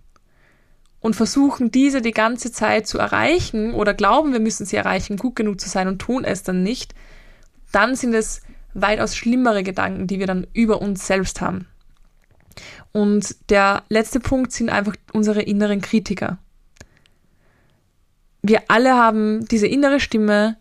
und 1.00 1.16
versuchen 1.16 1.72
diese 1.72 2.02
die 2.02 2.12
ganze 2.12 2.52
Zeit 2.52 2.88
zu 2.88 2.98
erreichen 2.98 3.74
oder 3.74 3.94
glauben, 3.94 4.34
wir 4.34 4.40
müssen 4.40 4.66
sie 4.66 4.76
erreichen, 4.76 5.18
gut 5.18 5.36
genug 5.36 5.62
zu 5.62 5.70
sein 5.70 5.88
und 5.88 6.00
tun 6.00 6.24
es 6.26 6.44
dann 6.44 6.64
nicht, 6.64 6.96
dann 7.72 7.96
sind 7.96 8.14
es 8.14 8.42
weitaus 8.74 9.16
schlimmere 9.16 9.64
Gedanken, 9.64 10.08
die 10.08 10.20
wir 10.20 10.28
dann 10.28 10.48
über 10.54 10.82
uns 10.82 11.06
selbst 11.06 11.42
haben. 11.42 11.68
Und 12.92 13.36
der 13.50 13.84
letzte 13.90 14.20
Punkt 14.20 14.52
sind 14.52 14.70
einfach 14.70 14.96
unsere 15.12 15.42
inneren 15.42 15.82
Kritiker. 15.82 16.38
Wir 18.42 18.64
alle 18.68 18.96
haben 18.96 19.46
diese 19.48 19.68
innere 19.68 20.00
Stimme, 20.00 20.58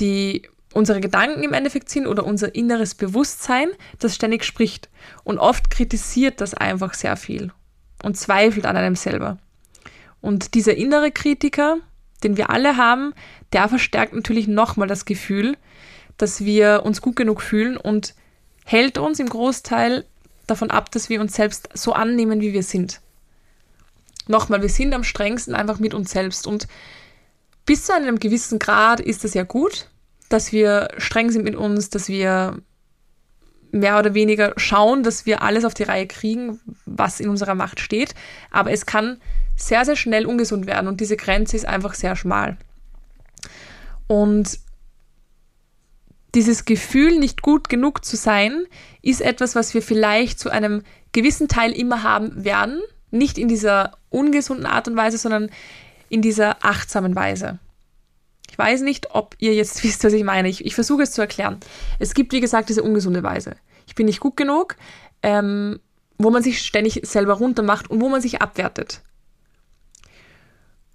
die 0.00 0.42
unsere 0.74 1.00
Gedanken 1.00 1.42
im 1.42 1.52
Endeffekt 1.52 1.88
sind 1.88 2.06
oder 2.06 2.24
unser 2.24 2.54
inneres 2.54 2.94
Bewusstsein, 2.94 3.68
das 3.98 4.14
ständig 4.14 4.44
spricht. 4.44 4.88
Und 5.24 5.38
oft 5.38 5.70
kritisiert 5.70 6.40
das 6.40 6.54
einfach 6.54 6.94
sehr 6.94 7.16
viel 7.16 7.52
und 8.02 8.16
zweifelt 8.16 8.66
an 8.66 8.76
einem 8.76 8.96
selber. 8.96 9.38
Und 10.20 10.54
dieser 10.54 10.76
innere 10.76 11.10
Kritiker, 11.10 11.78
den 12.22 12.36
wir 12.36 12.50
alle 12.50 12.76
haben, 12.76 13.14
der 13.52 13.68
verstärkt 13.68 14.14
natürlich 14.14 14.48
nochmal 14.48 14.88
das 14.88 15.04
Gefühl, 15.04 15.56
dass 16.16 16.44
wir 16.44 16.82
uns 16.84 17.00
gut 17.00 17.16
genug 17.16 17.40
fühlen 17.40 17.76
und 17.76 18.14
hält 18.64 18.98
uns 18.98 19.20
im 19.20 19.28
Großteil 19.28 20.04
davon 20.46 20.70
ab, 20.70 20.90
dass 20.90 21.08
wir 21.08 21.20
uns 21.20 21.34
selbst 21.34 21.68
so 21.74 21.92
annehmen, 21.92 22.40
wie 22.40 22.52
wir 22.52 22.62
sind. 22.62 23.00
Nochmal, 24.26 24.60
wir 24.60 24.68
sind 24.68 24.92
am 24.94 25.04
strengsten 25.04 25.54
einfach 25.54 25.78
mit 25.78 25.94
uns 25.94 26.10
selbst 26.10 26.46
und 26.46 26.66
bis 27.64 27.86
zu 27.86 27.94
einem 27.94 28.18
gewissen 28.18 28.58
Grad 28.58 29.00
ist 29.00 29.24
es 29.24 29.34
ja 29.34 29.44
gut, 29.44 29.88
dass 30.28 30.52
wir 30.52 30.88
streng 30.98 31.30
sind 31.30 31.44
mit 31.44 31.56
uns, 31.56 31.90
dass 31.90 32.08
wir 32.08 32.60
mehr 33.70 33.98
oder 33.98 34.14
weniger 34.14 34.54
schauen, 34.56 35.02
dass 35.02 35.26
wir 35.26 35.42
alles 35.42 35.64
auf 35.64 35.74
die 35.74 35.82
Reihe 35.82 36.06
kriegen, 36.06 36.60
was 36.86 37.20
in 37.20 37.28
unserer 37.28 37.54
Macht 37.54 37.80
steht. 37.80 38.14
Aber 38.50 38.70
es 38.70 38.86
kann 38.86 39.20
sehr, 39.56 39.84
sehr 39.84 39.96
schnell 39.96 40.26
ungesund 40.26 40.66
werden 40.66 40.88
und 40.88 41.00
diese 41.00 41.16
Grenze 41.16 41.56
ist 41.56 41.66
einfach 41.66 41.94
sehr 41.94 42.16
schmal. 42.16 42.56
Und 44.06 44.58
dieses 46.34 46.64
Gefühl, 46.64 47.18
nicht 47.18 47.42
gut 47.42 47.68
genug 47.68 48.04
zu 48.04 48.16
sein, 48.16 48.64
ist 49.02 49.20
etwas, 49.20 49.54
was 49.54 49.74
wir 49.74 49.82
vielleicht 49.82 50.38
zu 50.38 50.50
einem 50.50 50.82
gewissen 51.12 51.48
Teil 51.48 51.72
immer 51.72 52.02
haben 52.02 52.44
werden. 52.44 52.80
Nicht 53.10 53.38
in 53.38 53.48
dieser 53.48 53.96
ungesunden 54.10 54.66
Art 54.66 54.88
und 54.88 54.96
Weise, 54.96 55.18
sondern 55.18 55.50
in 56.10 56.22
dieser 56.22 56.64
achtsamen 56.64 57.14
Weise. 57.16 57.58
Ich 58.58 58.64
weiß 58.64 58.80
nicht, 58.80 59.14
ob 59.14 59.36
ihr 59.38 59.54
jetzt 59.54 59.84
wisst, 59.84 60.02
was 60.02 60.12
ich 60.12 60.24
meine. 60.24 60.48
Ich, 60.48 60.64
ich 60.64 60.74
versuche 60.74 61.02
es 61.02 61.12
zu 61.12 61.20
erklären. 61.20 61.60
Es 62.00 62.12
gibt, 62.12 62.32
wie 62.32 62.40
gesagt, 62.40 62.68
diese 62.68 62.82
ungesunde 62.82 63.22
Weise. 63.22 63.54
Ich 63.86 63.94
bin 63.94 64.06
nicht 64.06 64.18
gut 64.18 64.36
genug, 64.36 64.74
ähm, 65.22 65.78
wo 66.18 66.30
man 66.30 66.42
sich 66.42 66.60
ständig 66.60 67.00
selber 67.04 67.34
runtermacht 67.34 67.88
und 67.88 68.00
wo 68.00 68.08
man 68.08 68.20
sich 68.20 68.42
abwertet. 68.42 69.02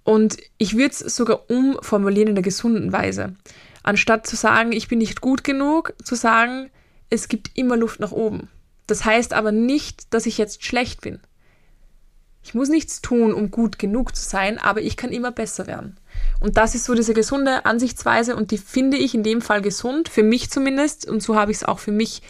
Und 0.02 0.36
ich 0.58 0.76
würde 0.76 0.90
es 0.90 0.98
sogar 1.16 1.48
umformulieren 1.50 2.28
in 2.28 2.34
der 2.34 2.44
gesunden 2.44 2.92
Weise. 2.92 3.34
Anstatt 3.82 4.26
zu 4.26 4.36
sagen, 4.36 4.72
ich 4.72 4.88
bin 4.88 4.98
nicht 4.98 5.22
gut 5.22 5.42
genug, 5.42 5.94
zu 6.04 6.14
sagen, 6.14 6.70
es 7.08 7.28
gibt 7.28 7.52
immer 7.54 7.78
Luft 7.78 7.98
nach 7.98 8.12
oben. 8.12 8.50
Das 8.86 9.06
heißt 9.06 9.32
aber 9.32 9.52
nicht, 9.52 10.12
dass 10.12 10.26
ich 10.26 10.36
jetzt 10.36 10.64
schlecht 10.64 11.00
bin. 11.00 11.18
Ich 12.42 12.52
muss 12.52 12.68
nichts 12.68 13.00
tun, 13.00 13.32
um 13.32 13.50
gut 13.50 13.78
genug 13.78 14.14
zu 14.14 14.22
sein, 14.22 14.58
aber 14.58 14.82
ich 14.82 14.98
kann 14.98 15.10
immer 15.10 15.32
besser 15.32 15.66
werden. 15.66 15.96
Und 16.40 16.56
das 16.56 16.74
ist 16.74 16.84
so 16.84 16.94
diese 16.94 17.14
gesunde 17.14 17.64
Ansichtsweise 17.64 18.36
und 18.36 18.50
die 18.50 18.58
finde 18.58 18.96
ich 18.96 19.14
in 19.14 19.22
dem 19.22 19.40
Fall 19.40 19.62
gesund, 19.62 20.08
für 20.08 20.22
mich 20.22 20.50
zumindest. 20.50 21.08
Und 21.08 21.22
so 21.22 21.36
habe 21.36 21.50
ich 21.50 21.58
es 21.58 21.64
auch 21.64 21.78
für 21.78 21.92
mich 21.92 22.22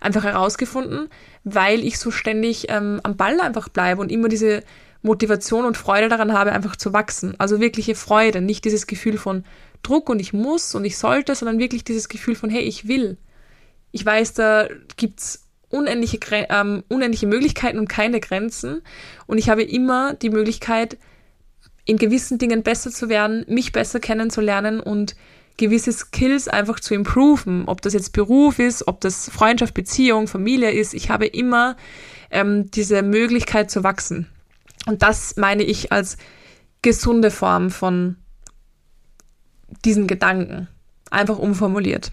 einfach 0.00 0.24
herausgefunden, 0.24 1.08
weil 1.44 1.84
ich 1.84 1.98
so 1.98 2.10
ständig 2.10 2.66
ähm, 2.68 3.00
am 3.02 3.16
Ball 3.16 3.40
einfach 3.40 3.68
bleibe 3.68 4.00
und 4.00 4.10
immer 4.10 4.28
diese 4.28 4.62
Motivation 5.02 5.64
und 5.64 5.76
Freude 5.76 6.08
daran 6.08 6.32
habe, 6.32 6.52
einfach 6.52 6.76
zu 6.76 6.92
wachsen. 6.92 7.34
Also 7.38 7.60
wirkliche 7.60 7.94
Freude, 7.94 8.40
nicht 8.40 8.64
dieses 8.64 8.86
Gefühl 8.86 9.18
von 9.18 9.44
Druck 9.82 10.08
und 10.08 10.20
ich 10.20 10.32
muss 10.32 10.74
und 10.74 10.84
ich 10.84 10.98
sollte, 10.98 11.34
sondern 11.34 11.58
wirklich 11.58 11.84
dieses 11.84 12.08
Gefühl 12.08 12.34
von, 12.34 12.50
hey, 12.50 12.62
ich 12.62 12.88
will. 12.88 13.16
Ich 13.92 14.04
weiß, 14.04 14.34
da 14.34 14.68
gibt's 14.96 15.46
unendliche, 15.68 16.18
ähm, 16.50 16.82
unendliche 16.88 17.26
Möglichkeiten 17.26 17.78
und 17.78 17.88
keine 17.88 18.20
Grenzen. 18.20 18.82
Und 19.26 19.38
ich 19.38 19.48
habe 19.48 19.62
immer 19.62 20.14
die 20.14 20.30
Möglichkeit, 20.30 20.98
in 21.90 21.96
gewissen 21.96 22.38
Dingen 22.38 22.62
besser 22.62 22.92
zu 22.92 23.08
werden, 23.08 23.44
mich 23.48 23.72
besser 23.72 23.98
kennenzulernen 23.98 24.78
und 24.78 25.16
gewisse 25.56 25.90
Skills 25.92 26.46
einfach 26.46 26.78
zu 26.78 26.94
improven. 26.94 27.64
Ob 27.66 27.82
das 27.82 27.94
jetzt 27.94 28.12
Beruf 28.12 28.60
ist, 28.60 28.86
ob 28.86 29.00
das 29.00 29.28
Freundschaft, 29.28 29.74
Beziehung, 29.74 30.28
Familie 30.28 30.70
ist. 30.70 30.94
Ich 30.94 31.10
habe 31.10 31.26
immer 31.26 31.76
ähm, 32.30 32.70
diese 32.70 33.02
Möglichkeit 33.02 33.72
zu 33.72 33.82
wachsen. 33.82 34.28
Und 34.86 35.02
das 35.02 35.36
meine 35.36 35.64
ich 35.64 35.90
als 35.90 36.16
gesunde 36.80 37.32
Form 37.32 37.70
von 37.70 38.14
diesen 39.84 40.06
Gedanken. 40.06 40.68
Einfach 41.10 41.38
umformuliert. 41.40 42.12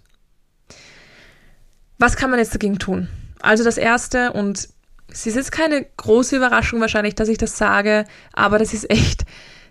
Was 1.99 2.15
kann 2.15 2.31
man 2.31 2.39
jetzt 2.39 2.55
dagegen 2.55 2.79
tun? 2.79 3.09
Also 3.41 3.63
das 3.63 3.77
Erste, 3.77 4.33
und 4.33 4.69
es 5.07 5.27
ist 5.27 5.35
jetzt 5.35 5.51
keine 5.51 5.85
große 5.97 6.35
Überraschung 6.35 6.81
wahrscheinlich, 6.81 7.13
dass 7.13 7.29
ich 7.29 7.37
das 7.37 7.59
sage, 7.59 8.05
aber 8.33 8.57
das 8.57 8.73
ist 8.73 8.89
echt 8.89 9.23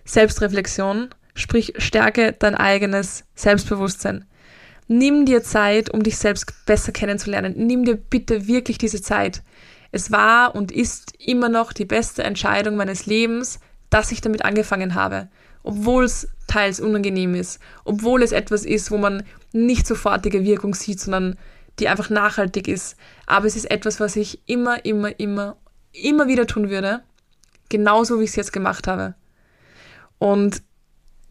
Selbstreflexion, 0.07 1.09
sprich 1.35 1.73
stärke 1.77 2.33
dein 2.33 2.55
eigenes 2.55 3.25
Selbstbewusstsein. 3.35 4.25
Nimm 4.87 5.25
dir 5.25 5.43
Zeit, 5.43 5.93
um 5.93 6.01
dich 6.01 6.17
selbst 6.17 6.65
besser 6.65 6.93
kennenzulernen. 6.93 7.53
Nimm 7.57 7.83
dir 7.83 7.97
bitte 7.97 8.47
wirklich 8.47 8.77
diese 8.77 9.01
Zeit. 9.01 9.43
Es 9.91 10.11
war 10.11 10.55
und 10.55 10.71
ist 10.71 11.13
immer 11.19 11.49
noch 11.49 11.73
die 11.73 11.85
beste 11.85 12.23
Entscheidung 12.23 12.77
meines 12.77 13.05
Lebens, 13.05 13.59
dass 13.89 14.13
ich 14.13 14.21
damit 14.21 14.45
angefangen 14.45 14.95
habe. 14.95 15.27
Obwohl 15.61 16.05
es 16.05 16.29
teils 16.47 16.79
unangenehm 16.79 17.35
ist, 17.35 17.59
obwohl 17.83 18.23
es 18.23 18.31
etwas 18.31 18.63
ist, 18.65 18.89
wo 18.89 18.97
man 18.97 19.23
nicht 19.51 19.85
sofortige 19.85 20.45
Wirkung 20.45 20.73
sieht, 20.73 21.01
sondern 21.01 21.37
die 21.79 21.89
einfach 21.89 22.09
nachhaltig 22.09 22.69
ist. 22.69 22.95
Aber 23.25 23.45
es 23.45 23.57
ist 23.57 23.69
etwas, 23.69 23.99
was 23.99 24.15
ich 24.15 24.39
immer, 24.47 24.85
immer, 24.85 25.19
immer, 25.19 25.57
immer 25.91 26.27
wieder 26.29 26.47
tun 26.47 26.69
würde. 26.69 27.01
Genauso 27.67 28.19
wie 28.19 28.23
ich 28.23 28.29
es 28.29 28.37
jetzt 28.37 28.53
gemacht 28.53 28.87
habe. 28.87 29.15
Und 30.19 30.61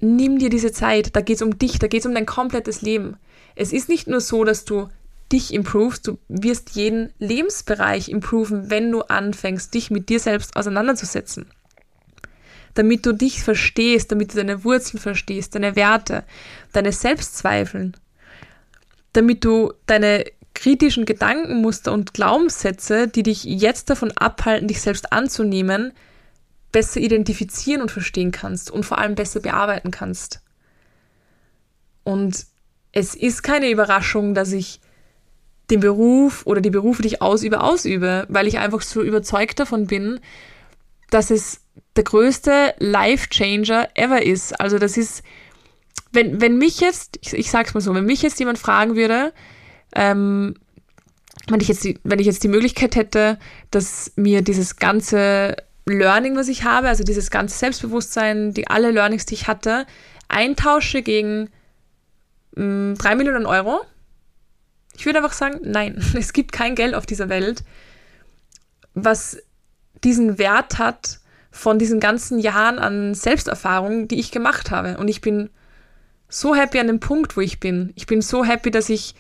nimm 0.01 0.39
dir 0.39 0.51
diese 0.51 0.73
Zeit, 0.73 1.17
da 1.17 1.21
geht 1.21 1.37
es 1.37 1.43
um 1.43 1.59
dich, 1.59 1.79
da 1.79 1.87
geht 1.87 2.01
es 2.01 2.07
um 2.07 2.15
dein 2.15 2.27
komplettes 2.27 2.83
Leben. 2.83 3.17
Es 3.55 3.73
ist 3.73 3.89
nicht 3.89 4.07
nur 4.07 4.21
so, 4.21 4.45
dass 4.45 4.65
du 4.65 4.89
dich 5.33 5.53
improvest, 5.53 6.07
du 6.07 6.19
wirst 6.29 6.71
jeden 6.71 7.13
Lebensbereich 7.19 8.09
improven, 8.09 8.71
wenn 8.71 8.93
du 8.93 9.03
anfängst, 9.03 9.75
dich 9.75 9.91
mit 9.91 10.09
dir 10.09 10.21
selbst 10.21 10.57
auseinanderzusetzen. 10.57 11.47
Damit 12.75 13.07
du 13.07 13.13
dich 13.13 13.43
verstehst, 13.43 14.13
damit 14.13 14.33
du 14.33 14.37
deine 14.37 14.63
Wurzeln 14.63 15.01
verstehst, 15.01 15.55
deine 15.55 15.75
Werte, 15.75 16.25
deine 16.73 16.93
Selbstzweifeln, 16.93 17.97
damit 19.15 19.45
du 19.45 19.73
deine 19.87 20.25
kritischen 20.55 21.07
Gedankenmuster 21.07 21.93
und 21.93 22.15
Glaubenssätze, 22.15 23.09
die 23.09 23.23
dich 23.23 23.45
jetzt 23.45 23.91
davon 23.91 24.13
abhalten, 24.13 24.69
dich 24.69 24.81
selbst 24.81 25.13
anzunehmen, 25.13 25.93
besser 26.77 27.01
identifizieren 27.01 27.81
und 27.81 27.91
verstehen 27.91 28.33
kannst 28.33 28.71
und 28.71 28.85
vor 28.85 28.99
allem 28.99 29.15
besser 29.15 29.41
bearbeiten 29.41 29.91
kannst. 29.91 30.43
Und 32.05 32.45
es 32.93 33.15
ist 33.15 33.43
keine 33.43 33.71
Überraschung, 33.71 34.35
dass 34.35 34.53
ich 34.53 34.83
den 35.71 35.81
Beruf 35.81 36.45
oder 36.45 36.61
die 36.61 36.69
Berufe, 36.69 37.01
die 37.01 37.09
ich 37.09 37.23
ausübe, 37.23 37.63
ausübe, 37.63 38.27
weil 38.29 38.47
ich 38.47 38.59
einfach 38.59 38.83
so 38.83 39.03
überzeugt 39.03 39.59
davon 39.59 39.87
bin, 39.87 40.21
dass 41.09 41.31
es 41.31 41.63
der 41.97 42.05
größte 42.05 42.75
Life-Changer 42.79 43.89
ever 43.95 44.23
ist. 44.23 44.61
Also 44.61 44.79
das 44.79 44.99
ist, 44.99 45.23
wenn, 46.13 46.43
wenn 46.43 46.59
mich 46.59 46.81
jetzt, 46.81 47.19
ich, 47.23 47.33
ich 47.33 47.51
sag's 47.51 47.73
mal 47.73 47.81
so, 47.81 47.95
wenn 47.95 48.05
mich 48.05 48.21
jetzt 48.21 48.39
jemand 48.39 48.59
fragen 48.59 48.97
würde, 48.97 49.33
ähm, 49.95 50.57
wenn 51.49 51.61
ich 51.63 51.69
jetzt 51.69 51.85
die, 51.85 51.99
wenn 52.05 52.19
ich 52.19 52.27
jetzt 52.27 52.45
die 52.45 52.49
Möglichkeit 52.49 52.97
hätte, 52.97 53.39
dass 53.71 54.13
mir 54.17 54.43
dieses 54.43 54.77
ganze 54.77 55.57
Learning, 55.89 56.37
was 56.37 56.49
ich 56.49 56.65
habe, 56.65 56.89
also 56.89 57.05
dieses 57.05 57.31
ganze 57.31 57.57
Selbstbewusstsein, 57.57 58.53
die 58.53 58.67
alle 58.67 58.91
Learnings, 58.91 59.25
die 59.25 59.35
ich 59.35 59.47
hatte, 59.47 59.87
eintausche 60.29 61.03
gegen 61.03 61.49
mh, 62.57 62.65
mm, 62.65 62.95
drei 62.97 63.15
Millionen 63.15 63.47
Euro. 63.47 63.81
Ich 64.97 65.07
würde 65.07 65.19
einfach 65.19 65.33
sagen, 65.33 65.61
nein, 65.63 66.03
es 66.19 66.33
gibt 66.33 66.53
kein 66.53 66.75
Geld 66.75 66.95
auf 66.95 67.07
dieser 67.07 67.29
Welt, 67.29 67.63
was 68.95 69.39
diesen 70.03 70.39
Wert 70.39 70.79
hat 70.79 71.21
von 71.53 71.79
diesen 71.79 72.01
ganzen 72.01 72.39
Jahren 72.39 72.79
an 72.79 73.15
Selbsterfahrung, 73.15 74.09
die 74.09 74.19
ich 74.19 74.31
gemacht 74.31 74.71
habe. 74.71 74.99
Und 74.99 75.09
ich 75.09 75.21
bin 75.21 75.51
so 76.29 76.55
happy 76.55 76.81
an 76.81 76.89
dem 76.89 77.01
Punkt, 77.01 77.37
wo 77.37 77.41
ich 77.41 77.61
bin. 77.61 77.93
Ich 77.95 78.07
bin 78.07 78.21
so 78.21 78.45
happy, 78.45 78.71
dass 78.71 78.89
ich 78.89 79.15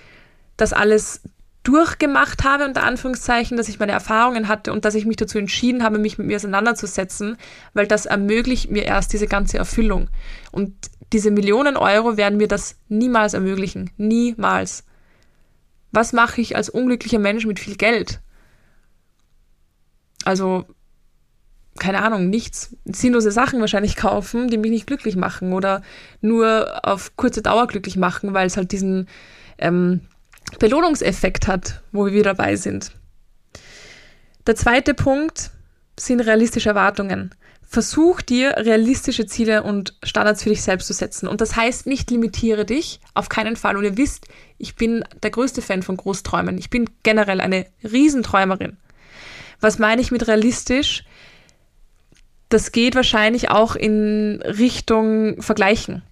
das 0.56 0.72
alles 0.72 1.22
durchgemacht 1.66 2.44
habe, 2.44 2.64
unter 2.64 2.84
Anführungszeichen, 2.84 3.56
dass 3.56 3.68
ich 3.68 3.80
meine 3.80 3.90
Erfahrungen 3.90 4.46
hatte 4.46 4.72
und 4.72 4.84
dass 4.84 4.94
ich 4.94 5.04
mich 5.04 5.16
dazu 5.16 5.36
entschieden 5.36 5.82
habe, 5.82 5.98
mich 5.98 6.16
mit 6.16 6.28
mir 6.28 6.36
auseinanderzusetzen, 6.36 7.36
weil 7.74 7.88
das 7.88 8.06
ermöglicht 8.06 8.70
mir 8.70 8.84
erst 8.84 9.12
diese 9.12 9.26
ganze 9.26 9.58
Erfüllung. 9.58 10.08
Und 10.52 10.72
diese 11.12 11.32
Millionen 11.32 11.76
Euro 11.76 12.16
werden 12.16 12.36
mir 12.38 12.46
das 12.46 12.76
niemals 12.88 13.34
ermöglichen. 13.34 13.90
Niemals. 13.96 14.84
Was 15.90 16.12
mache 16.12 16.40
ich 16.40 16.54
als 16.54 16.68
unglücklicher 16.68 17.18
Mensch 17.18 17.46
mit 17.46 17.58
viel 17.58 17.74
Geld? 17.74 18.20
Also, 20.24 20.66
keine 21.80 22.02
Ahnung, 22.02 22.30
nichts. 22.30 22.76
Sinnlose 22.84 23.32
Sachen 23.32 23.58
wahrscheinlich 23.58 23.96
kaufen, 23.96 24.48
die 24.48 24.58
mich 24.58 24.70
nicht 24.70 24.86
glücklich 24.86 25.16
machen 25.16 25.52
oder 25.52 25.82
nur 26.20 26.80
auf 26.84 27.16
kurze 27.16 27.42
Dauer 27.42 27.66
glücklich 27.66 27.96
machen, 27.96 28.34
weil 28.34 28.46
es 28.46 28.56
halt 28.56 28.70
diesen 28.70 29.08
ähm, 29.58 30.02
Belohnungseffekt 30.58 31.48
hat, 31.48 31.82
wo 31.92 32.06
wir 32.06 32.12
wieder 32.12 32.34
dabei 32.34 32.56
sind. 32.56 32.92
Der 34.46 34.54
zweite 34.54 34.94
Punkt 34.94 35.50
sind 35.98 36.20
realistische 36.20 36.68
Erwartungen. 36.68 37.34
Versuch 37.68 38.22
dir 38.22 38.54
realistische 38.58 39.26
Ziele 39.26 39.64
und 39.64 39.94
Standards 40.04 40.44
für 40.44 40.50
dich 40.50 40.62
selbst 40.62 40.86
zu 40.86 40.92
setzen. 40.92 41.26
Und 41.26 41.40
das 41.40 41.56
heißt 41.56 41.86
nicht 41.86 42.10
limitiere 42.10 42.64
dich, 42.64 43.00
auf 43.14 43.28
keinen 43.28 43.56
Fall. 43.56 43.76
Und 43.76 43.84
ihr 43.84 43.96
wisst, 43.96 44.28
ich 44.56 44.76
bin 44.76 45.04
der 45.22 45.30
größte 45.30 45.62
Fan 45.62 45.82
von 45.82 45.96
Großträumen. 45.96 46.58
Ich 46.58 46.70
bin 46.70 46.88
generell 47.02 47.40
eine 47.40 47.66
Riesenträumerin. 47.82 48.76
Was 49.60 49.78
meine 49.80 50.00
ich 50.00 50.12
mit 50.12 50.28
realistisch? 50.28 51.04
Das 52.48 52.70
geht 52.70 52.94
wahrscheinlich 52.94 53.50
auch 53.50 53.74
in 53.74 54.40
Richtung 54.42 55.42
Vergleichen. 55.42 56.02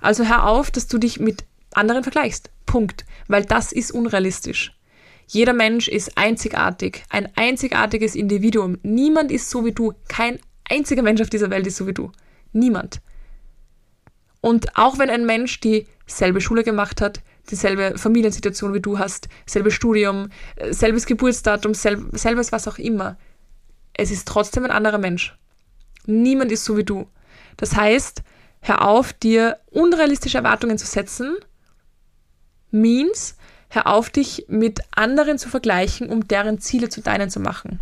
Also 0.00 0.24
hör 0.24 0.46
auf, 0.46 0.70
dass 0.70 0.88
du 0.88 0.96
dich 0.96 1.20
mit 1.20 1.44
anderen 1.76 2.02
vergleichst. 2.02 2.50
Punkt. 2.66 3.04
Weil 3.28 3.44
das 3.44 3.72
ist 3.72 3.92
unrealistisch. 3.92 4.72
Jeder 5.26 5.52
Mensch 5.54 5.88
ist 5.88 6.18
einzigartig, 6.18 7.04
ein 7.08 7.28
einzigartiges 7.36 8.14
Individuum. 8.14 8.78
Niemand 8.82 9.32
ist 9.32 9.48
so 9.48 9.64
wie 9.64 9.72
du. 9.72 9.94
Kein 10.08 10.38
einziger 10.68 11.02
Mensch 11.02 11.22
auf 11.22 11.30
dieser 11.30 11.50
Welt 11.50 11.66
ist 11.66 11.76
so 11.76 11.86
wie 11.86 11.94
du. 11.94 12.12
Niemand. 12.52 13.00
Und 14.42 14.76
auch 14.76 14.98
wenn 14.98 15.08
ein 15.08 15.24
Mensch 15.24 15.60
dieselbe 15.60 16.40
Schule 16.40 16.64
gemacht 16.64 17.00
hat, 17.00 17.20
dieselbe 17.50 17.96
Familiensituation 17.96 18.74
wie 18.74 18.80
du 18.80 18.98
hast, 18.98 19.28
selbe 19.46 19.70
Studium, 19.70 20.28
äh, 20.56 20.72
selbes 20.72 21.06
Geburtsdatum, 21.06 21.74
selb, 21.74 22.08
selbes 22.12 22.52
was 22.52 22.68
auch 22.68 22.78
immer, 22.78 23.16
es 23.94 24.10
ist 24.10 24.28
trotzdem 24.28 24.64
ein 24.64 24.70
anderer 24.70 24.98
Mensch. 24.98 25.36
Niemand 26.06 26.50
ist 26.52 26.64
so 26.64 26.76
wie 26.76 26.84
du. 26.84 27.08
Das 27.56 27.76
heißt, 27.76 28.22
hör 28.60 28.86
auf, 28.86 29.12
dir 29.12 29.58
unrealistische 29.70 30.38
Erwartungen 30.38 30.78
zu 30.78 30.86
setzen, 30.86 31.36
means, 32.72 33.36
hör 33.68 33.86
auf, 33.86 34.10
dich 34.10 34.46
mit 34.48 34.80
anderen 34.90 35.38
zu 35.38 35.48
vergleichen, 35.48 36.08
um 36.08 36.26
deren 36.26 36.58
Ziele 36.58 36.88
zu 36.88 37.00
deinen 37.00 37.30
zu 37.30 37.40
machen. 37.40 37.80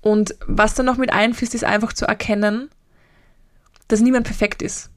Und 0.00 0.34
was 0.46 0.74
dann 0.74 0.86
noch 0.86 0.96
mit 0.96 1.12
einfließt, 1.12 1.54
ist 1.54 1.64
einfach 1.64 1.92
zu 1.92 2.06
erkennen, 2.06 2.68
dass 3.88 4.00
niemand 4.00 4.26
perfekt 4.26 4.62
ist. 4.62 4.90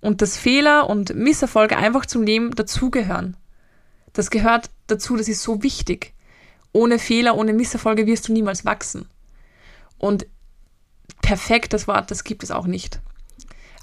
Und 0.00 0.22
dass 0.22 0.36
Fehler 0.36 0.88
und 0.88 1.14
Misserfolge 1.14 1.76
einfach 1.76 2.06
zum 2.06 2.22
Leben 2.22 2.50
dazugehören. 2.50 3.36
Das 4.12 4.30
gehört 4.30 4.70
dazu, 4.86 5.16
das 5.16 5.28
ist 5.28 5.42
so 5.42 5.62
wichtig. 5.62 6.14
Ohne 6.72 6.98
Fehler, 6.98 7.36
ohne 7.36 7.52
Misserfolge 7.52 8.06
wirst 8.06 8.28
du 8.28 8.32
niemals 8.32 8.64
wachsen. 8.64 9.08
Und 9.98 10.26
perfekt, 11.22 11.72
das 11.72 11.88
Wort, 11.88 12.10
das 12.10 12.24
gibt 12.24 12.42
es 12.42 12.50
auch 12.50 12.66
nicht. 12.66 13.00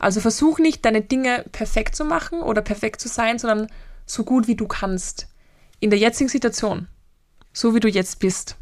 Also 0.01 0.19
versuch 0.19 0.57
nicht, 0.57 0.83
deine 0.83 1.01
Dinge 1.01 1.45
perfekt 1.51 1.95
zu 1.95 2.05
machen 2.05 2.41
oder 2.41 2.63
perfekt 2.63 2.99
zu 2.99 3.07
sein, 3.07 3.37
sondern 3.37 3.67
so 4.07 4.23
gut 4.23 4.47
wie 4.47 4.55
du 4.55 4.67
kannst. 4.67 5.27
In 5.79 5.91
der 5.91 5.99
jetzigen 5.99 6.27
Situation. 6.27 6.87
So 7.53 7.75
wie 7.75 7.79
du 7.79 7.87
jetzt 7.87 8.17
bist. 8.17 8.55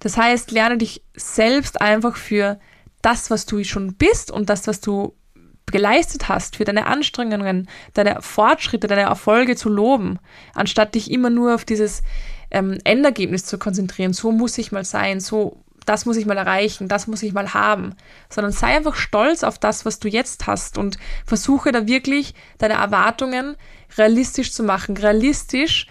Das 0.00 0.18
heißt, 0.18 0.50
lerne 0.50 0.76
dich 0.76 1.02
selbst 1.16 1.80
einfach 1.80 2.16
für 2.16 2.60
das, 3.00 3.30
was 3.30 3.46
du 3.46 3.64
schon 3.64 3.94
bist 3.94 4.30
und 4.30 4.50
das, 4.50 4.66
was 4.66 4.82
du 4.82 5.16
geleistet 5.64 6.28
hast, 6.28 6.56
für 6.56 6.64
deine 6.64 6.86
Anstrengungen, 6.86 7.70
deine 7.94 8.20
Fortschritte, 8.20 8.86
deine 8.86 9.02
Erfolge 9.02 9.56
zu 9.56 9.70
loben, 9.70 10.18
anstatt 10.54 10.94
dich 10.94 11.10
immer 11.10 11.30
nur 11.30 11.54
auf 11.54 11.64
dieses 11.64 12.02
ähm, 12.50 12.76
Endergebnis 12.84 13.46
zu 13.46 13.58
konzentrieren. 13.58 14.12
So 14.12 14.30
muss 14.30 14.58
ich 14.58 14.72
mal 14.72 14.84
sein, 14.84 15.20
so 15.20 15.63
das 15.84 16.06
muss 16.06 16.16
ich 16.16 16.26
mal 16.26 16.36
erreichen, 16.36 16.88
das 16.88 17.06
muss 17.06 17.22
ich 17.22 17.32
mal 17.32 17.54
haben, 17.54 17.94
sondern 18.28 18.52
sei 18.52 18.76
einfach 18.76 18.94
stolz 18.94 19.42
auf 19.42 19.58
das, 19.58 19.84
was 19.84 19.98
du 19.98 20.08
jetzt 20.08 20.46
hast 20.46 20.78
und 20.78 20.98
versuche 21.24 21.72
da 21.72 21.86
wirklich 21.86 22.34
deine 22.58 22.74
Erwartungen 22.74 23.56
realistisch 23.96 24.52
zu 24.52 24.62
machen, 24.62 24.96
realistisch 24.96 25.86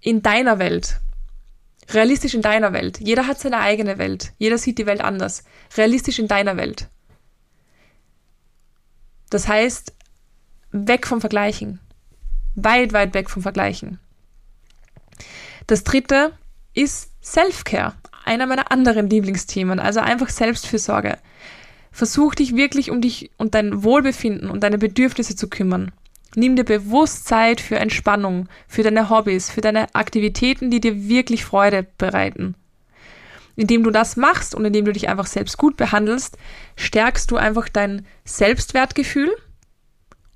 in 0.00 0.22
deiner 0.22 0.58
Welt. 0.58 0.98
Realistisch 1.90 2.34
in 2.34 2.42
deiner 2.42 2.72
Welt. 2.72 3.00
Jeder 3.00 3.26
hat 3.26 3.40
seine 3.40 3.58
eigene 3.58 3.98
Welt. 3.98 4.32
Jeder 4.38 4.58
sieht 4.58 4.78
die 4.78 4.86
Welt 4.86 5.00
anders. 5.00 5.44
Realistisch 5.76 6.18
in 6.18 6.28
deiner 6.28 6.56
Welt. 6.56 6.88
Das 9.30 9.48
heißt, 9.48 9.92
weg 10.70 11.06
vom 11.06 11.20
Vergleichen. 11.20 11.80
Weit, 12.54 12.92
weit 12.92 13.14
weg 13.14 13.30
vom 13.30 13.42
Vergleichen. 13.42 13.98
Das 15.66 15.84
dritte 15.84 16.32
ist 16.74 17.10
Self-Care 17.22 17.94
einer 18.24 18.46
meiner 18.46 18.70
anderen 18.70 19.08
Lieblingsthemen, 19.08 19.80
also 19.80 20.00
einfach 20.00 20.28
Selbstfürsorge. 20.28 21.18
Versuch 21.90 22.34
dich 22.34 22.56
wirklich 22.56 22.90
um 22.90 23.00
dich 23.00 23.30
und 23.36 23.54
dein 23.54 23.84
Wohlbefinden 23.84 24.50
und 24.50 24.62
deine 24.62 24.78
Bedürfnisse 24.78 25.36
zu 25.36 25.48
kümmern. 25.48 25.92
Nimm 26.34 26.56
dir 26.56 26.64
bewusst 26.64 27.26
Zeit 27.26 27.60
für 27.60 27.76
Entspannung, 27.76 28.48
für 28.66 28.82
deine 28.82 29.10
Hobbys, 29.10 29.50
für 29.50 29.60
deine 29.60 29.94
Aktivitäten, 29.94 30.70
die 30.70 30.80
dir 30.80 31.06
wirklich 31.08 31.44
Freude 31.44 31.86
bereiten. 31.98 32.54
Indem 33.54 33.82
du 33.82 33.90
das 33.90 34.16
machst 34.16 34.54
und 34.54 34.64
indem 34.64 34.86
du 34.86 34.92
dich 34.92 35.10
einfach 35.10 35.26
selbst 35.26 35.58
gut 35.58 35.76
behandelst, 35.76 36.38
stärkst 36.76 37.30
du 37.30 37.36
einfach 37.36 37.68
dein 37.68 38.06
Selbstwertgefühl 38.24 39.30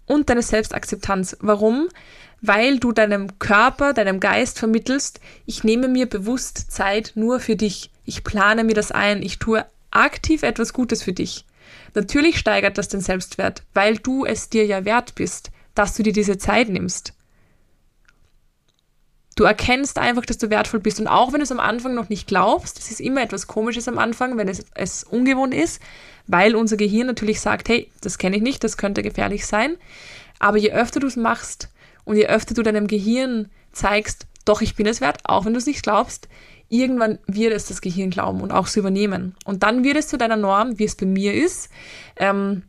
und 0.04 0.28
deine 0.28 0.42
Selbstakzeptanz. 0.42 1.38
Warum? 1.40 1.88
Weil 2.42 2.78
du 2.78 2.92
deinem 2.92 3.38
Körper, 3.38 3.92
deinem 3.92 4.20
Geist 4.20 4.58
vermittelst, 4.58 5.20
ich 5.46 5.64
nehme 5.64 5.88
mir 5.88 6.06
bewusst 6.06 6.70
Zeit 6.70 7.12
nur 7.14 7.40
für 7.40 7.56
dich. 7.56 7.90
Ich 8.04 8.24
plane 8.24 8.64
mir 8.64 8.74
das 8.74 8.92
ein. 8.92 9.22
Ich 9.22 9.38
tue 9.38 9.64
aktiv 9.90 10.42
etwas 10.42 10.72
Gutes 10.72 11.02
für 11.02 11.12
dich. 11.12 11.44
Natürlich 11.94 12.38
steigert 12.38 12.78
das 12.78 12.88
den 12.88 13.00
Selbstwert, 13.00 13.62
weil 13.74 13.96
du 13.96 14.24
es 14.24 14.50
dir 14.50 14.66
ja 14.66 14.84
wert 14.84 15.14
bist, 15.14 15.50
dass 15.74 15.94
du 15.94 16.02
dir 16.02 16.12
diese 16.12 16.38
Zeit 16.38 16.68
nimmst. 16.68 17.14
Du 19.34 19.44
erkennst 19.44 19.98
einfach, 19.98 20.24
dass 20.24 20.38
du 20.38 20.48
wertvoll 20.48 20.80
bist. 20.80 20.98
Und 20.98 21.08
auch 21.08 21.32
wenn 21.32 21.40
du 21.40 21.44
es 21.44 21.52
am 21.52 21.60
Anfang 21.60 21.94
noch 21.94 22.08
nicht 22.08 22.26
glaubst, 22.26 22.78
das 22.78 22.90
ist 22.90 23.00
immer 23.00 23.22
etwas 23.22 23.46
Komisches 23.46 23.86
am 23.86 23.98
Anfang, 23.98 24.38
wenn 24.38 24.48
es, 24.48 24.64
es 24.74 25.04
ungewohnt 25.04 25.52
ist, 25.54 25.80
weil 26.26 26.56
unser 26.56 26.78
Gehirn 26.78 27.06
natürlich 27.06 27.40
sagt, 27.40 27.68
hey, 27.68 27.90
das 28.00 28.16
kenne 28.16 28.36
ich 28.36 28.42
nicht, 28.42 28.64
das 28.64 28.78
könnte 28.78 29.02
gefährlich 29.02 29.46
sein. 29.46 29.76
Aber 30.38 30.56
je 30.56 30.72
öfter 30.72 31.00
du 31.00 31.06
es 31.06 31.16
machst, 31.16 31.68
und 32.06 32.16
je 32.16 32.26
öfter 32.26 32.54
du 32.54 32.62
deinem 32.62 32.86
Gehirn 32.86 33.50
zeigst, 33.72 34.26
doch, 34.46 34.62
ich 34.62 34.76
bin 34.76 34.86
es 34.86 35.02
wert, 35.02 35.18
auch 35.24 35.44
wenn 35.44 35.52
du 35.52 35.58
es 35.58 35.66
nicht 35.66 35.82
glaubst, 35.82 36.28
irgendwann 36.68 37.18
wird 37.26 37.52
es 37.52 37.66
das 37.66 37.82
Gehirn 37.82 38.10
glauben 38.10 38.40
und 38.40 38.52
auch 38.52 38.66
so 38.66 38.80
übernehmen. 38.80 39.34
Und 39.44 39.62
dann 39.62 39.84
wird 39.84 39.96
es 39.96 40.08
zu 40.08 40.16
deiner 40.16 40.36
Norm, 40.36 40.78
wie 40.78 40.84
es 40.84 40.94
bei 40.94 41.04
mir 41.04 41.34
ist, 41.34 41.68
ähm, 42.16 42.62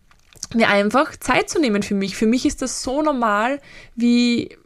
mir 0.53 0.69
einfach 0.69 1.15
Zeit 1.15 1.49
zu 1.49 1.59
nehmen 1.59 1.83
für 1.83 1.95
mich. 1.95 2.17
Für 2.17 2.25
mich 2.25 2.45
ist 2.45 2.61
das 2.61 2.83
so 2.83 3.01
normal, 3.01 3.61
wie 3.95 4.57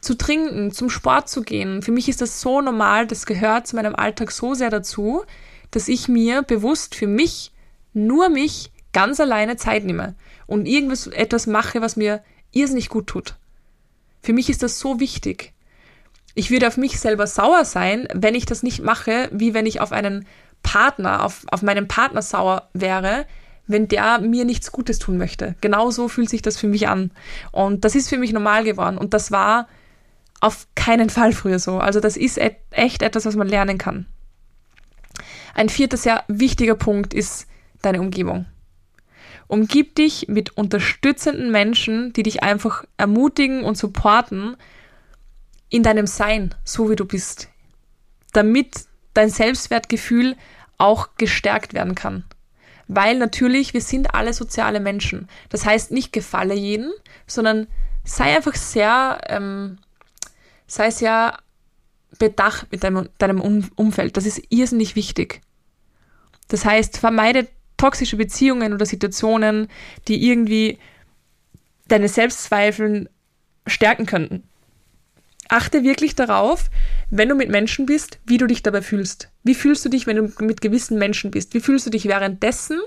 zu 0.00 0.16
trinken, 0.16 0.70
zum 0.70 0.90
Sport 0.90 1.28
zu 1.28 1.42
gehen. 1.42 1.82
Für 1.82 1.92
mich 1.92 2.08
ist 2.08 2.20
das 2.20 2.40
so 2.40 2.60
normal, 2.60 3.06
das 3.06 3.26
gehört 3.26 3.66
zu 3.66 3.76
meinem 3.76 3.94
Alltag 3.94 4.30
so 4.30 4.54
sehr 4.54 4.70
dazu, 4.70 5.22
dass 5.70 5.88
ich 5.88 6.08
mir 6.08 6.42
bewusst 6.42 6.94
für 6.94 7.06
mich, 7.06 7.52
nur 7.92 8.28
mich, 8.28 8.72
ganz 8.92 9.20
alleine 9.20 9.56
Zeit 9.56 9.84
nehme 9.84 10.14
und 10.46 10.66
irgendwas 10.66 11.06
etwas 11.08 11.46
mache, 11.46 11.82
was 11.82 11.96
mir 11.96 12.22
irrsinnig 12.52 12.88
gut 12.88 13.06
tut. 13.06 13.36
Für 14.22 14.32
mich 14.32 14.50
ist 14.50 14.62
das 14.62 14.78
so 14.78 15.00
wichtig. 15.00 15.52
Ich 16.34 16.50
würde 16.50 16.68
auf 16.68 16.76
mich 16.76 17.00
selber 17.00 17.26
sauer 17.26 17.64
sein, 17.64 18.08
wenn 18.14 18.34
ich 18.34 18.46
das 18.46 18.62
nicht 18.62 18.82
mache, 18.82 19.28
wie 19.32 19.54
wenn 19.54 19.66
ich 19.66 19.80
auf 19.80 19.92
einen 19.92 20.26
Partner, 20.62 21.24
auf, 21.24 21.44
auf 21.50 21.62
meinen 21.62 21.88
Partner 21.88 22.22
sauer 22.22 22.68
wäre, 22.72 23.26
wenn 23.66 23.88
der 23.88 24.18
mir 24.20 24.44
nichts 24.44 24.72
Gutes 24.72 24.98
tun 24.98 25.18
möchte. 25.18 25.54
Genau 25.60 25.90
so 25.90 26.08
fühlt 26.08 26.30
sich 26.30 26.42
das 26.42 26.56
für 26.56 26.68
mich 26.68 26.88
an. 26.88 27.10
Und 27.52 27.84
das 27.84 27.94
ist 27.94 28.08
für 28.08 28.18
mich 28.18 28.32
normal 28.32 28.64
geworden. 28.64 28.98
Und 28.98 29.14
das 29.14 29.30
war 29.30 29.68
auf 30.40 30.66
keinen 30.74 31.10
Fall 31.10 31.32
früher 31.32 31.58
so. 31.58 31.78
Also 31.78 32.00
das 32.00 32.16
ist 32.16 32.40
echt 32.70 33.02
etwas, 33.02 33.26
was 33.26 33.36
man 33.36 33.48
lernen 33.48 33.78
kann. 33.78 34.06
Ein 35.54 35.68
vierter 35.68 35.96
sehr 35.96 36.24
wichtiger 36.28 36.76
Punkt 36.76 37.12
ist 37.12 37.46
deine 37.82 38.00
Umgebung. 38.00 38.46
Umgib 39.48 39.94
dich 39.94 40.28
mit 40.28 40.56
unterstützenden 40.56 41.50
Menschen, 41.50 42.12
die 42.12 42.22
dich 42.22 42.42
einfach 42.42 42.84
ermutigen 42.98 43.64
und 43.64 43.76
supporten 43.76 44.56
in 45.70 45.82
deinem 45.82 46.06
Sein, 46.06 46.54
so 46.64 46.90
wie 46.90 46.96
du 46.96 47.06
bist, 47.06 47.48
damit 48.32 48.84
dein 49.14 49.30
Selbstwertgefühl 49.30 50.36
auch 50.76 51.10
gestärkt 51.16 51.74
werden 51.74 51.94
kann. 51.94 52.24
Weil 52.88 53.18
natürlich, 53.18 53.74
wir 53.74 53.80
sind 53.80 54.14
alle 54.14 54.32
soziale 54.32 54.80
Menschen. 54.80 55.28
Das 55.48 55.66
heißt, 55.66 55.90
nicht 55.90 56.12
gefalle 56.12 56.54
jeden, 56.54 56.92
sondern 57.26 57.66
sei 58.04 58.36
einfach 58.36 58.54
sehr, 58.54 59.20
ähm, 59.28 59.78
sei 60.66 60.90
sehr 60.90 61.38
bedacht 62.18 62.70
mit 62.70 62.84
deinem, 62.84 63.08
deinem 63.18 63.40
Umfeld. 63.40 64.16
Das 64.16 64.24
ist 64.24 64.42
irrsinnig 64.48 64.96
wichtig. 64.96 65.42
Das 66.48 66.64
heißt, 66.64 66.98
vermeide 66.98 67.48
toxische 67.78 68.16
Beziehungen 68.16 68.74
oder 68.74 68.84
Situationen, 68.84 69.68
die 70.06 70.28
irgendwie 70.28 70.78
deine 71.88 72.08
Selbstzweifeln 72.08 73.08
stärken 73.66 74.04
könnten. 74.04 74.42
Achte 75.48 75.82
wirklich 75.82 76.14
darauf, 76.14 76.68
wenn 77.10 77.30
du 77.30 77.34
mit 77.34 77.48
Menschen 77.48 77.86
bist, 77.86 78.18
wie 78.26 78.36
du 78.36 78.46
dich 78.46 78.62
dabei 78.62 78.82
fühlst. 78.82 79.30
Wie 79.44 79.54
fühlst 79.54 79.82
du 79.84 79.88
dich, 79.88 80.06
wenn 80.06 80.16
du 80.16 80.44
mit 80.44 80.60
gewissen 80.60 80.98
Menschen 80.98 81.30
bist? 81.30 81.54
Wie 81.54 81.60
fühlst 81.60 81.86
du 81.86 81.90
dich 81.90 82.04
währenddessen? 82.04 82.78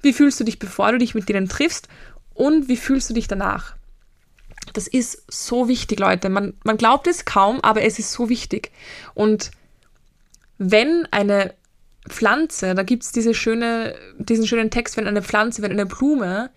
Wie 0.00 0.12
fühlst 0.12 0.38
du 0.38 0.44
dich, 0.44 0.60
bevor 0.60 0.92
du 0.92 0.98
dich 0.98 1.16
mit 1.16 1.28
denen 1.28 1.48
triffst? 1.48 1.88
Und 2.34 2.68
wie 2.68 2.76
fühlst 2.76 3.10
du 3.10 3.14
dich 3.14 3.26
danach? 3.26 3.74
Das 4.74 4.86
ist 4.86 5.24
so 5.28 5.66
wichtig, 5.66 5.98
Leute. 5.98 6.28
Man, 6.28 6.54
man 6.62 6.76
glaubt 6.76 7.08
es 7.08 7.24
kaum, 7.24 7.60
aber 7.62 7.82
es 7.82 7.98
ist 7.98 8.12
so 8.12 8.28
wichtig. 8.28 8.70
Und 9.14 9.50
wenn 10.58 11.08
eine 11.10 11.54
Pflanze, 12.08 12.74
da 12.74 12.82
gibt 12.82 13.02
es 13.02 13.12
diese 13.12 13.34
schöne, 13.34 13.94
diesen 14.18 14.46
schönen 14.46 14.70
Text, 14.70 14.96
wenn 14.96 15.06
eine 15.06 15.22
Pflanze, 15.22 15.62
wenn 15.62 15.72
eine 15.72 15.86
Blume 15.86 16.50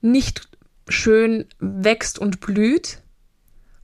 nicht 0.00 0.48
schön 0.88 1.46
wächst 1.58 2.18
und 2.18 2.40
blüht, 2.40 3.02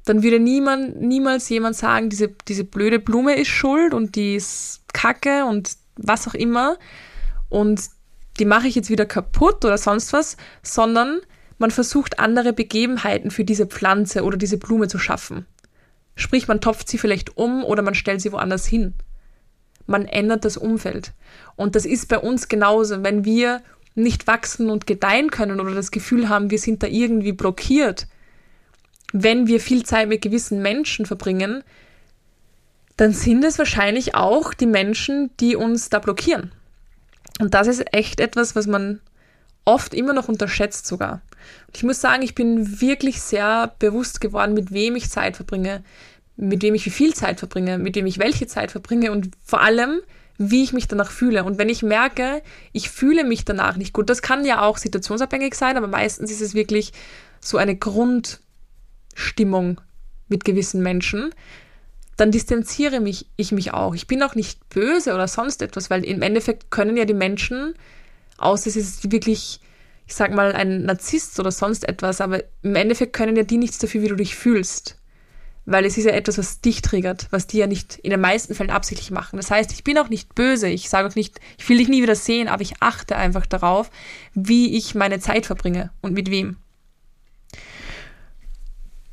dann 0.05 0.23
würde 0.23 0.39
niemand, 0.39 1.01
niemals 1.01 1.49
jemand 1.49 1.77
sagen, 1.77 2.11
diese, 2.11 2.29
diese 2.49 2.65
blöde 2.65 2.99
Blume 2.99 3.37
ist 3.37 3.49
schuld 3.49 3.95
und 3.95 4.17
die 4.17 4.37
ist 4.37 4.83
kacke 4.93 5.45
und 5.45 5.77
was 5.97 6.29
auch 6.29 6.35
immer 6.35 6.79
und 7.49 7.83
die 8.39 8.45
mache 8.45 8.67
ich 8.67 8.75
jetzt 8.75 8.91
wieder 8.91 9.07
kaputt 9.07 9.65
oder 9.65 9.79
sonst 9.79 10.13
was, 10.13 10.37
sondern 10.63 11.21
man 11.59 11.71
versucht 11.71 12.19
andere 12.19 12.53
Begebenheiten 12.53 13.31
für 13.31 13.45
diese 13.45 13.67
Pflanze 13.67 14.25
oder 14.25 14.37
diese 14.37 14.59
Blume 14.59 14.89
zu 14.89 14.99
schaffen. 14.99 15.47
Sprich, 16.17 16.49
man 16.49 16.61
topft 16.61 16.89
sie 16.89 16.99
vielleicht 16.99 17.37
um 17.37 17.65
oder 17.65 17.83
man 17.83 17.95
stellt 17.95 18.21
sie 18.21 18.33
woanders 18.33 18.67
hin 18.67 18.95
man 19.87 20.07
ändert 20.07 20.45
das 20.45 20.57
Umfeld. 20.57 21.13
Und 21.57 21.77
das 21.77 21.85
ist 21.85 22.09
bei 22.09 22.19
uns 22.19 22.49
genauso. 22.49 23.03
Wenn 23.03 23.25
wir 23.25 23.63
nicht 23.95 24.27
wachsen 24.27 24.71
und 24.71 24.87
gedeihen 24.87 25.31
können 25.31 25.61
oder 25.61 25.75
das 25.75 25.91
Gefühl 25.91 26.29
haben, 26.29 26.51
wir 26.51 26.59
sind 26.59 26.83
da 26.83 26.87
irgendwie 26.87 27.33
blockiert, 27.33 28.07
wenn 29.13 29.47
wir 29.47 29.61
viel 29.61 29.85
Zeit 29.85 30.09
mit 30.09 30.23
gewissen 30.23 30.61
Menschen 30.61 31.07
verbringen, 31.07 31.63
dann 32.97 33.13
sind 33.13 33.45
es 33.45 33.59
wahrscheinlich 33.59 34.15
auch 34.15 34.55
die 34.55 34.67
Menschen, 34.67 35.31
die 35.41 35.57
uns 35.57 35.89
da 35.89 35.99
blockieren. 35.99 36.53
Und 37.41 37.55
das 37.55 37.67
ist 37.67 37.85
echt 37.93 38.21
etwas, 38.21 38.57
was 38.57 38.67
man 38.67 39.01
oft 39.65 39.95
immer 39.95 40.13
noch 40.13 40.29
unterschätzt 40.29 40.87
sogar. 40.87 41.23
Und 41.67 41.77
ich 41.77 41.83
muss 41.83 42.01
sagen, 42.01 42.23
ich 42.23 42.35
bin 42.35 42.81
wirklich 42.81 43.21
sehr 43.21 43.75
bewusst 43.79 44.21
geworden, 44.21 44.55
mit 44.55 44.73
wem 44.73 44.97
ich 44.97 45.11
Zeit 45.11 45.37
verbringe, 45.37 45.83
mit 46.37 46.63
wem 46.63 46.75
ich 46.75 46.87
wie 46.87 46.91
viel 46.91 47.15
Zeit 47.15 47.39
verbringe, 47.39 47.79
mit 47.79 47.97
wem 47.97 48.07
ich 48.07 48.19
welche 48.19 48.47
Zeit 48.47 48.73
verbringe 48.73 49.13
und 49.13 49.31
vor 49.45 49.61
allem, 49.61 50.01
wie 50.37 50.65
ich 50.65 50.73
mich 50.73 50.89
danach 50.89 51.11
fühle. 51.11 51.45
Und 51.45 51.59
wenn 51.59 51.69
ich 51.69 51.83
merke, 51.83 52.43
ich 52.73 52.91
fühle 52.91 53.25
mich 53.25 53.45
danach 53.45 53.77
nicht 53.77 53.93
gut, 53.93 54.11
das 54.11 54.23
kann 54.23 54.45
ja 54.45 54.63
auch 54.63 54.79
situationsabhängig 54.79 55.55
sein, 55.55 55.77
aber 55.77 55.87
meistens 55.87 56.31
ist 56.31 56.41
es 56.41 56.55
wirklich 56.55 56.93
so 57.41 57.57
eine 57.57 57.77
Grundstimmung 57.77 59.81
mit 60.29 60.45
gewissen 60.45 60.83
Menschen, 60.83 61.33
dann 62.17 62.31
distanziere 62.31 63.01
mich 63.01 63.27
ich 63.37 63.53
mich 63.53 63.73
auch. 63.73 63.95
Ich 63.95 64.07
bin 64.07 64.23
auch 64.23 64.35
nicht 64.35 64.69
böse 64.69 65.15
oder 65.15 65.29
sonst 65.29 65.63
etwas, 65.63 65.91
weil 65.91 66.05
im 66.05 66.23
Endeffekt 66.23 66.71
können 66.71 66.97
ja 66.97 67.05
die 67.05 67.15
Menschen, 67.15 67.75
außer 68.39 68.69
es 68.69 68.77
ist 68.77 69.13
wirklich, 69.13 69.61
ich 70.07 70.15
sag 70.15 70.33
mal, 70.33 70.53
ein 70.53 70.85
Narzisst 70.85 71.39
oder 71.41 71.51
sonst 71.51 71.89
etwas, 71.89 72.21
aber 72.21 72.43
im 72.63 72.77
Endeffekt 72.77 73.13
können 73.13 73.37
ja 73.37 73.43
die 73.43 73.59
nichts 73.59 73.79
dafür, 73.79 74.03
wie 74.03 74.09
du 74.09 74.17
dich 74.17 74.37
fühlst. 74.37 74.99
Weil 75.67 75.87
es 75.87 75.97
ist 75.97 76.05
ja 76.05 76.13
etwas, 76.13 76.37
was 76.37 76.61
dich 76.61 76.83
triggert, 76.83 77.27
was 77.31 77.47
die 77.47 77.59
ja 77.59 77.67
nicht 77.67 77.97
in 77.99 78.11
den 78.11 78.21
meisten 78.21 78.55
Fällen 78.55 78.71
absichtlich 78.71 79.11
machen. 79.11 79.37
Das 79.39 79.51
heißt, 79.51 79.73
ich 79.73 79.83
bin 79.83 79.97
auch 79.97 80.11
nicht 80.11 80.35
böse, 80.35 80.69
ich 80.69 80.91
sage 80.91 81.09
auch 81.09 81.15
nicht, 81.15 81.41
ich 81.59 81.69
will 81.69 81.79
dich 81.79 81.89
nie 81.89 82.03
wieder 82.03 82.17
sehen, 82.17 82.49
aber 82.49 82.63
ich 82.63 82.75
achte 82.81 83.17
einfach 83.17 83.47
darauf, 83.47 83.91
wie 84.35 84.77
ich 84.77 84.95
meine 84.95 85.21
Zeit 85.21 85.47
verbringe 85.47 85.91
und 86.03 86.13
mit 86.13 86.31
wem. 86.31 86.59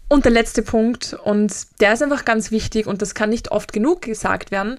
Und 0.09 0.25
der 0.25 0.33
letzte 0.33 0.61
Punkt, 0.61 1.13
und 1.23 1.55
der 1.79 1.93
ist 1.93 2.03
einfach 2.03 2.25
ganz 2.25 2.51
wichtig 2.51 2.85
und 2.85 3.01
das 3.01 3.15
kann 3.15 3.29
nicht 3.29 3.51
oft 3.51 3.71
genug 3.71 4.01
gesagt 4.01 4.51
werden, 4.51 4.77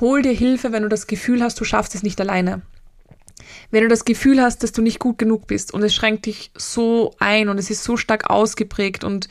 hol 0.00 0.20
dir 0.20 0.34
Hilfe, 0.34 0.70
wenn 0.70 0.82
du 0.82 0.90
das 0.90 1.06
Gefühl 1.06 1.42
hast, 1.42 1.58
du 1.58 1.64
schaffst 1.64 1.94
es 1.94 2.02
nicht 2.02 2.20
alleine. 2.20 2.60
Wenn 3.70 3.84
du 3.84 3.88
das 3.88 4.04
Gefühl 4.04 4.42
hast, 4.42 4.62
dass 4.62 4.72
du 4.72 4.82
nicht 4.82 4.98
gut 4.98 5.16
genug 5.16 5.46
bist 5.46 5.72
und 5.72 5.82
es 5.82 5.94
schränkt 5.94 6.26
dich 6.26 6.50
so 6.54 7.14
ein 7.18 7.48
und 7.48 7.56
es 7.56 7.70
ist 7.70 7.84
so 7.84 7.96
stark 7.96 8.28
ausgeprägt 8.28 9.02
und 9.02 9.30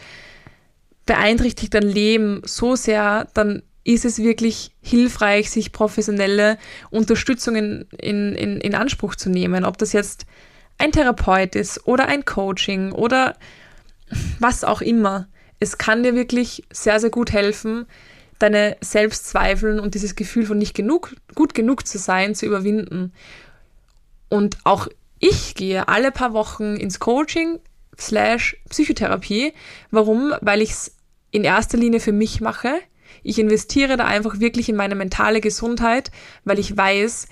beeinträchtigt 1.05 1.73
dein 1.73 1.83
Leben 1.83 2.41
so 2.45 2.75
sehr, 2.75 3.27
dann 3.33 3.61
ist 3.83 4.05
es 4.05 4.17
wirklich 4.17 4.71
hilfreich, 4.81 5.51
sich 5.51 5.71
professionelle 5.71 6.57
Unterstützung 6.89 7.55
in, 7.55 7.85
in, 7.99 8.35
in 8.61 8.75
Anspruch 8.75 9.15
zu 9.15 9.29
nehmen. 9.29 9.63
Ob 9.63 9.77
das 9.77 9.93
jetzt 9.93 10.25
ein 10.77 10.91
Therapeut 10.91 11.55
ist 11.55 11.87
oder 11.87 12.07
ein 12.07 12.25
Coaching 12.25 12.91
oder 12.91 13.35
was 14.39 14.63
auch 14.63 14.81
immer 14.81 15.27
es 15.59 15.77
kann 15.77 16.03
dir 16.03 16.15
wirklich 16.15 16.63
sehr, 16.71 16.99
sehr 16.99 17.09
gut 17.09 17.31
helfen, 17.31 17.85
deine 18.39 18.77
Selbstzweifeln 18.81 19.79
und 19.79 19.95
dieses 19.95 20.15
Gefühl 20.15 20.45
von 20.45 20.57
nicht 20.57 20.75
genug, 20.75 21.15
gut 21.33 21.53
genug 21.53 21.87
zu 21.87 21.97
sein, 21.97 22.35
zu 22.35 22.45
überwinden. 22.45 23.13
Und 24.29 24.57
auch 24.63 24.87
ich 25.19 25.55
gehe 25.55 25.87
alle 25.87 26.11
paar 26.11 26.33
Wochen 26.33 26.75
ins 26.75 26.99
Coaching 26.99 27.59
slash 27.97 28.57
Psychotherapie. 28.69 29.53
Warum? 29.91 30.33
Weil 30.41 30.61
ich 30.61 30.71
es 30.71 30.94
in 31.31 31.43
erster 31.43 31.77
Linie 31.77 31.99
für 31.99 32.11
mich 32.11 32.41
mache. 32.41 32.79
Ich 33.23 33.39
investiere 33.39 33.97
da 33.97 34.05
einfach 34.05 34.39
wirklich 34.39 34.69
in 34.69 34.75
meine 34.75 34.95
mentale 34.95 35.41
Gesundheit, 35.41 36.11
weil 36.43 36.59
ich 36.59 36.75
weiß, 36.75 37.27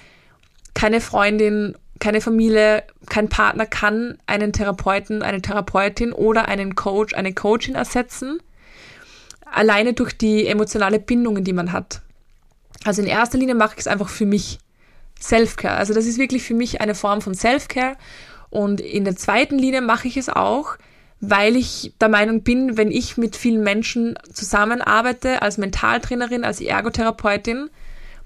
keine 0.74 1.02
Freundin 1.02 1.76
keine 2.04 2.20
Familie, 2.20 2.84
kein 3.08 3.30
Partner 3.30 3.66
kann 3.66 4.18
einen 4.26 4.52
Therapeuten, 4.52 5.24
eine 5.24 5.42
Therapeutin 5.42 6.12
oder 6.12 6.50
einen 6.50 6.76
Coach, 6.76 7.14
eine 7.14 7.34
Coachin 7.34 7.76
ersetzen. 7.76 8.40
Alleine 9.46 9.94
durch 9.94 10.18
die 10.18 10.46
emotionale 10.46 11.00
Bindungen, 11.00 11.46
die 11.46 11.54
man 11.54 11.72
hat. 11.72 12.02
Also 12.84 13.02
in 13.02 13.08
erster 13.08 13.38
Linie 13.38 13.56
mache 13.56 13.76
ich 13.76 13.82
es 13.82 13.88
einfach 13.88 14.10
für 14.10 14.26
mich. 14.26 14.60
Self-Care. 15.22 15.78
Also 15.78 15.94
das 15.94 16.06
ist 16.06 16.18
wirklich 16.18 16.44
für 16.44 16.54
mich 16.54 16.82
eine 16.82 16.94
Form 16.94 17.22
von 17.22 17.34
Self-Care. 17.36 17.96
Und 18.50 18.82
in 18.82 19.06
der 19.06 19.16
zweiten 19.16 19.58
Linie 19.58 19.80
mache 19.80 20.10
ich 20.10 20.18
es 20.18 20.28
auch, 20.28 20.76
weil 21.20 21.56
ich 21.56 21.94
der 22.02 22.10
Meinung 22.10 22.44
bin, 22.44 22.78
wenn 22.78 22.92
ich 22.92 23.18
mit 23.18 23.36
vielen 23.36 23.64
Menschen 23.64 24.16
zusammenarbeite, 24.32 25.42
als 25.42 25.58
Mentaltrainerin, 25.58 26.44
als 26.44 26.60
Ergotherapeutin, 26.60 27.70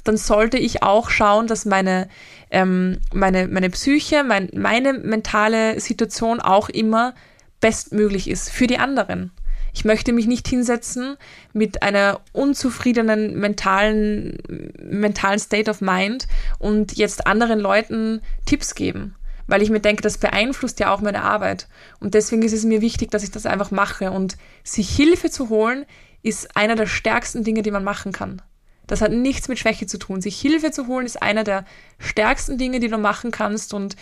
dann 0.04 0.18
sollte 0.18 0.58
ich 0.58 0.84
auch 0.84 1.10
schauen, 1.10 1.48
dass 1.48 1.66
meine, 1.66 2.08
ähm, 2.50 2.98
meine, 3.14 3.48
meine 3.48 3.70
Psyche, 3.70 4.24
mein, 4.24 4.50
meine 4.54 4.94
mentale 4.94 5.80
Situation 5.80 6.40
auch 6.40 6.70
immer 6.70 7.14
bestmöglich 7.60 8.30
ist 8.30 8.50
für 8.50 8.68
die 8.68 8.78
anderen. 8.78 9.32
Ich 9.74 9.86
möchte 9.86 10.12
mich 10.12 10.26
nicht 10.26 10.48
hinsetzen 10.48 11.18
mit 11.54 11.84
einer 11.84 12.22
unzufriedenen 12.32 13.40
mentalen, 13.40 14.40
mentalen 14.82 15.38
State 15.38 15.70
of 15.70 15.82
Mind 15.82 16.28
und 16.58 16.98
jetzt 16.98 17.28
anderen 17.28 17.60
Leuten 17.60 18.22
Tipps 18.48 18.74
geben, 18.74 19.14
weil 19.48 19.62
ich 19.62 19.70
mir 19.70 19.80
denke, 19.80 20.02
das 20.02 20.18
beeinflusst 20.18 20.80
ja 20.80 20.94
auch 20.94 21.02
meine 21.02 21.24
Arbeit. 21.24 21.68
Und 22.00 22.14
deswegen 22.14 22.44
ist 22.44 22.54
es 22.54 22.66
mir 22.66 22.82
wichtig, 22.82 23.12
dass 23.12 23.24
ich 23.24 23.32
das 23.32 23.46
einfach 23.46 23.72
mache. 23.72 24.12
Und 24.12 24.38
sich 24.64 24.90
Hilfe 24.90 25.32
zu 25.32 25.50
holen, 25.50 25.86
ist 26.22 26.56
einer 26.56 26.76
der 26.76 26.88
stärksten 26.88 27.44
Dinge, 27.44 27.62
die 27.62 27.72
man 27.72 27.84
machen 27.84 28.12
kann. 28.12 28.42
Das 28.86 29.02
hat 29.02 29.12
nichts 29.12 29.48
mit 29.48 29.60
Schwäche 29.60 29.88
zu 29.88 29.98
tun. 29.98 30.22
Sich 30.22 30.40
Hilfe 30.40 30.72
zu 30.72 30.88
holen 30.88 31.06
ist 31.06 31.22
einer 31.22 31.44
der 31.44 31.66
stärksten 32.00 32.58
Dinge, 32.58 32.80
die 32.80 32.90
du 32.90 32.98
machen 32.98 33.32
kannst 33.32 33.74
und 33.74 33.96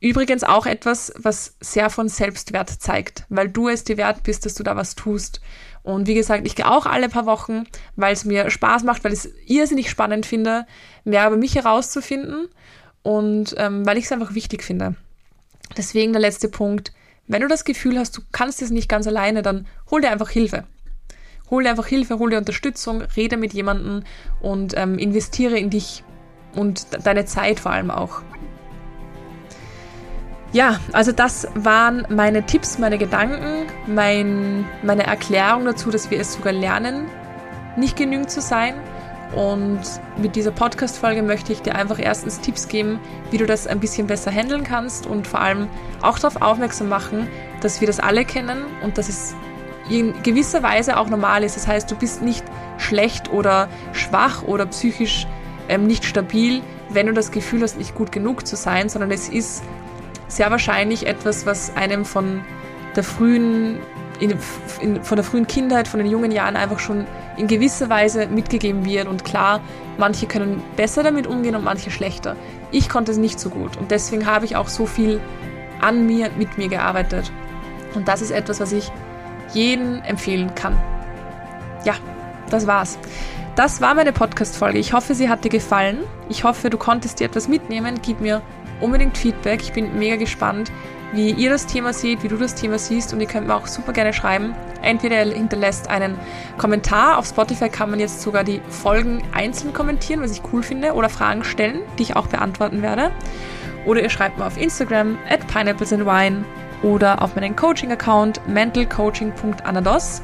übrigens 0.00 0.44
auch 0.44 0.66
etwas, 0.66 1.12
was 1.16 1.56
sehr 1.60 1.88
von 1.88 2.08
Selbstwert 2.08 2.68
zeigt, 2.68 3.24
weil 3.30 3.48
du 3.48 3.68
es 3.68 3.84
dir 3.84 3.96
wert 3.96 4.22
bist, 4.22 4.44
dass 4.44 4.54
du 4.54 4.62
da 4.62 4.76
was 4.76 4.94
tust. 4.94 5.40
Und 5.82 6.06
wie 6.06 6.14
gesagt, 6.14 6.46
ich 6.46 6.56
gehe 6.56 6.70
auch 6.70 6.84
alle 6.84 7.08
paar 7.08 7.24
Wochen, 7.24 7.64
weil 7.96 8.12
es 8.12 8.26
mir 8.26 8.50
Spaß 8.50 8.84
macht, 8.84 9.02
weil 9.02 9.14
ich 9.14 9.20
es 9.20 9.30
irrsinnig 9.46 9.88
spannend 9.88 10.26
finde, 10.26 10.66
mehr 11.04 11.26
über 11.26 11.36
mich 11.36 11.54
herauszufinden 11.54 12.48
und 13.04 13.54
ähm, 13.58 13.86
weil 13.86 13.98
ich 13.98 14.06
es 14.06 14.12
einfach 14.12 14.34
wichtig 14.34 14.64
finde. 14.64 14.96
Deswegen 15.76 16.12
der 16.12 16.22
letzte 16.22 16.48
Punkt. 16.48 16.92
Wenn 17.26 17.42
du 17.42 17.48
das 17.48 17.64
Gefühl 17.64 17.98
hast, 17.98 18.16
du 18.16 18.22
kannst 18.32 18.60
es 18.60 18.70
nicht 18.70 18.88
ganz 18.88 19.06
alleine, 19.06 19.42
dann 19.42 19.66
hol 19.90 20.00
dir 20.00 20.10
einfach 20.10 20.30
Hilfe. 20.30 20.64
Hol 21.50 21.62
dir 21.62 21.70
einfach 21.70 21.86
Hilfe, 21.86 22.18
hol 22.18 22.30
dir 22.30 22.38
Unterstützung, 22.38 23.02
rede 23.16 23.36
mit 23.36 23.52
jemandem 23.52 24.02
und 24.40 24.76
ähm, 24.76 24.98
investiere 24.98 25.58
in 25.58 25.70
dich 25.70 26.02
und 26.54 26.86
deine 27.06 27.24
Zeit 27.26 27.60
vor 27.60 27.72
allem 27.72 27.90
auch. 27.90 28.22
Ja, 30.52 30.80
also 30.92 31.12
das 31.12 31.48
waren 31.54 32.06
meine 32.08 32.46
Tipps, 32.46 32.78
meine 32.78 32.96
Gedanken, 32.96 33.66
mein, 33.86 34.64
meine 34.82 35.04
Erklärung 35.04 35.64
dazu, 35.64 35.90
dass 35.90 36.10
wir 36.10 36.20
es 36.20 36.34
sogar 36.34 36.52
lernen, 36.52 37.06
nicht 37.76 37.96
genügend 37.96 38.30
zu 38.30 38.40
sein. 38.40 38.74
Und 39.34 39.80
mit 40.16 40.36
dieser 40.36 40.52
Podcast-Folge 40.52 41.22
möchte 41.22 41.52
ich 41.52 41.62
dir 41.62 41.74
einfach 41.74 41.98
erstens 41.98 42.40
Tipps 42.40 42.68
geben, 42.68 43.00
wie 43.30 43.38
du 43.38 43.46
das 43.46 43.66
ein 43.66 43.80
bisschen 43.80 44.06
besser 44.06 44.30
handeln 44.30 44.62
kannst 44.62 45.06
und 45.06 45.26
vor 45.26 45.40
allem 45.40 45.68
auch 46.02 46.18
darauf 46.18 46.40
aufmerksam 46.40 46.88
machen, 46.88 47.28
dass 47.60 47.80
wir 47.80 47.86
das 47.86 47.98
alle 47.98 48.24
kennen 48.24 48.64
und 48.82 48.96
dass 48.96 49.08
es 49.08 49.34
in 49.90 50.14
gewisser 50.22 50.62
Weise 50.62 50.96
auch 50.96 51.08
normal 51.08 51.42
ist. 51.42 51.56
Das 51.56 51.66
heißt, 51.66 51.90
du 51.90 51.96
bist 51.96 52.22
nicht 52.22 52.44
schlecht 52.78 53.32
oder 53.32 53.68
schwach 53.92 54.42
oder 54.42 54.66
psychisch 54.66 55.26
ähm, 55.68 55.86
nicht 55.86 56.04
stabil, 56.04 56.62
wenn 56.90 57.06
du 57.06 57.12
das 57.12 57.30
Gefühl 57.30 57.62
hast, 57.62 57.78
nicht 57.78 57.94
gut 57.94 58.12
genug 58.12 58.46
zu 58.46 58.56
sein, 58.56 58.88
sondern 58.88 59.10
es 59.10 59.28
ist 59.28 59.62
sehr 60.28 60.50
wahrscheinlich 60.50 61.06
etwas, 61.06 61.46
was 61.46 61.74
einem 61.76 62.04
von 62.04 62.42
der 62.96 63.04
frühen, 63.04 63.78
in, 64.20 64.38
in, 64.80 65.02
von 65.02 65.16
der 65.16 65.24
frühen 65.24 65.46
Kindheit, 65.46 65.88
von 65.88 65.98
den 65.98 66.08
jungen 66.08 66.30
Jahren 66.30 66.56
einfach 66.56 66.78
schon 66.78 67.06
in 67.36 67.46
gewisser 67.46 67.88
Weise 67.90 68.26
mitgegeben 68.26 68.84
wird. 68.84 69.08
Und 69.08 69.24
klar, 69.24 69.60
manche 69.98 70.26
können 70.26 70.62
besser 70.76 71.02
damit 71.02 71.26
umgehen 71.26 71.54
und 71.54 71.64
manche 71.64 71.90
schlechter. 71.90 72.36
Ich 72.70 72.88
konnte 72.88 73.12
es 73.12 73.18
nicht 73.18 73.40
so 73.40 73.50
gut 73.50 73.76
und 73.76 73.90
deswegen 73.90 74.26
habe 74.26 74.44
ich 74.44 74.56
auch 74.56 74.68
so 74.68 74.86
viel 74.86 75.20
an 75.80 76.06
mir, 76.06 76.30
mit 76.36 76.58
mir 76.58 76.68
gearbeitet. 76.68 77.30
Und 77.94 78.08
das 78.08 78.22
ist 78.22 78.30
etwas, 78.30 78.60
was 78.60 78.72
ich 78.72 78.90
jeden 79.52 80.02
empfehlen 80.02 80.54
kann. 80.54 80.76
Ja, 81.84 81.94
das 82.50 82.66
war's. 82.66 82.98
Das 83.56 83.80
war 83.80 83.94
meine 83.94 84.12
Podcast-Folge. 84.12 84.78
Ich 84.78 84.92
hoffe, 84.92 85.14
sie 85.14 85.28
hat 85.28 85.44
dir 85.44 85.50
gefallen. 85.50 85.98
Ich 86.28 86.42
hoffe, 86.42 86.70
du 86.70 86.78
konntest 86.78 87.20
dir 87.20 87.26
etwas 87.26 87.46
mitnehmen. 87.46 88.00
Gib 88.02 88.20
mir 88.20 88.42
unbedingt 88.80 89.16
Feedback. 89.16 89.62
Ich 89.62 89.72
bin 89.72 89.96
mega 89.96 90.16
gespannt, 90.16 90.72
wie 91.14 91.30
ihr 91.30 91.50
das 91.50 91.66
Thema 91.66 91.92
seht, 91.92 92.22
wie 92.22 92.28
du 92.28 92.36
das 92.36 92.54
Thema 92.54 92.78
siehst. 92.78 93.12
Und 93.12 93.20
ihr 93.20 93.26
könnt 93.26 93.46
mir 93.46 93.54
auch 93.54 93.66
super 93.66 93.92
gerne 93.92 94.12
schreiben. 94.12 94.54
Entweder 94.82 95.16
hinterlässt 95.16 95.88
einen 95.88 96.18
Kommentar. 96.58 97.18
Auf 97.18 97.26
Spotify 97.26 97.68
kann 97.68 97.90
man 97.90 98.00
jetzt 98.00 98.22
sogar 98.22 98.44
die 98.44 98.60
Folgen 98.68 99.22
einzeln 99.32 99.72
kommentieren, 99.72 100.22
was 100.22 100.32
ich 100.32 100.42
cool 100.52 100.62
finde, 100.62 100.94
oder 100.94 101.08
Fragen 101.08 101.44
stellen, 101.44 101.80
die 101.98 102.02
ich 102.02 102.16
auch 102.16 102.26
beantworten 102.26 102.82
werde. 102.82 103.10
Oder 103.86 104.02
ihr 104.02 104.10
schreibt 104.10 104.38
mir 104.38 104.46
auf 104.46 104.56
Instagram 104.56 105.18
at 105.28 105.46
pineapplesandwine 105.46 106.44
oder 106.82 107.22
auf 107.22 107.34
meinen 107.34 107.56
Coaching-Account 107.56 108.46
mentalcoaching.anados 108.46 110.22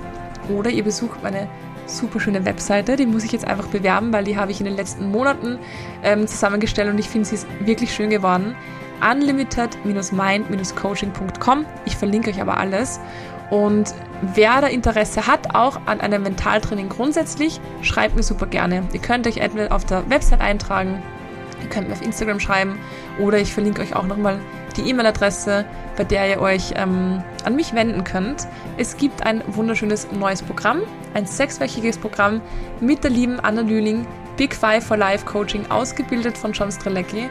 oder 0.49 0.71
ihr 0.71 0.85
besucht 0.85 1.23
meine 1.23 1.49
super 1.87 2.21
schöne 2.21 2.45
Webseite. 2.45 2.97
Die 2.97 3.07
muss 3.07 3.25
ich 3.25 3.33
jetzt 3.33 3.47
einfach 3.47 3.67
bewerben, 3.67 4.13
weil 4.13 4.25
die 4.25 4.37
habe 4.37 4.51
ich 4.51 4.61
in 4.61 4.67
den 4.67 4.77
letzten 4.77 5.11
Monaten 5.11 5.59
ähm, 6.03 6.27
zusammengestellt 6.27 6.91
und 6.91 6.99
ich 6.99 7.09
finde, 7.09 7.27
sie 7.27 7.35
ist 7.37 7.47
wirklich 7.61 7.95
schön 7.95 8.11
geworden. 8.11 8.55
unlimited-mind-coaching.com. 9.03 11.67
Ich 11.85 11.97
verlinke 11.97 12.31
euch 12.31 12.41
aber 12.41 12.57
alles. 12.57 13.01
Und 13.51 13.95
wer 14.35 14.61
da 14.61 14.69
Interesse 14.69 15.27
hat, 15.27 15.55
auch 15.55 15.81
an 15.87 16.01
einem 16.01 16.23
Mentaltraining 16.23 16.89
grundsätzlich, 16.89 17.61
schreibt 17.83 18.17
mir 18.17 18.23
super 18.23 18.47
gerne. 18.47 18.85
Ihr 18.93 19.01
könnt 19.01 19.27
euch 19.27 19.39
entweder 19.39 19.75
auf 19.75 19.85
der 19.85 20.09
Website 20.09 20.41
eintragen, 20.41 21.03
ihr 21.61 21.69
könnt 21.69 21.89
mir 21.89 21.95
auf 21.95 22.03
Instagram 22.03 22.39
schreiben 22.39 22.79
oder 23.19 23.39
ich 23.39 23.53
verlinke 23.53 23.83
euch 23.83 23.97
auch 23.97 24.07
nochmal 24.07 24.39
die 24.77 24.89
E-Mail-Adresse, 24.89 25.65
bei 25.97 26.05
der 26.05 26.31
ihr 26.31 26.41
euch 26.41 26.75
ähm, 26.77 27.25
an 27.45 27.57
mich 27.57 27.75
wenden 27.75 28.05
könnt. 28.05 28.47
Es 28.77 28.97
gibt 28.97 29.27
ein 29.27 29.43
wunderschönes 29.49 30.07
neues 30.13 30.43
Programm, 30.43 30.83
ein 31.15 31.27
sechswöchiges 31.27 31.99
Programm 31.99 32.41
mit 32.81 33.03
der 33.03 33.11
lieben 33.11 33.41
Anna 33.41 33.63
Lühling, 33.63 34.07
Big 34.37 34.55
Five 34.55 34.87
for 34.87 34.97
Life 34.97 35.27
Coaching, 35.27 35.69
ausgebildet 35.71 36.39
von 36.39 36.53
John 36.53 36.71
Strelecki. 36.71 37.29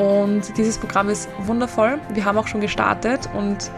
Und 0.00 0.56
dieses 0.56 0.78
Programm 0.78 1.08
ist 1.08 1.28
wundervoll. 1.38 1.98
Wir 2.12 2.24
haben 2.24 2.38
auch 2.38 2.46
schon 2.46 2.60
gestartet 2.60 3.28
und 3.34 3.70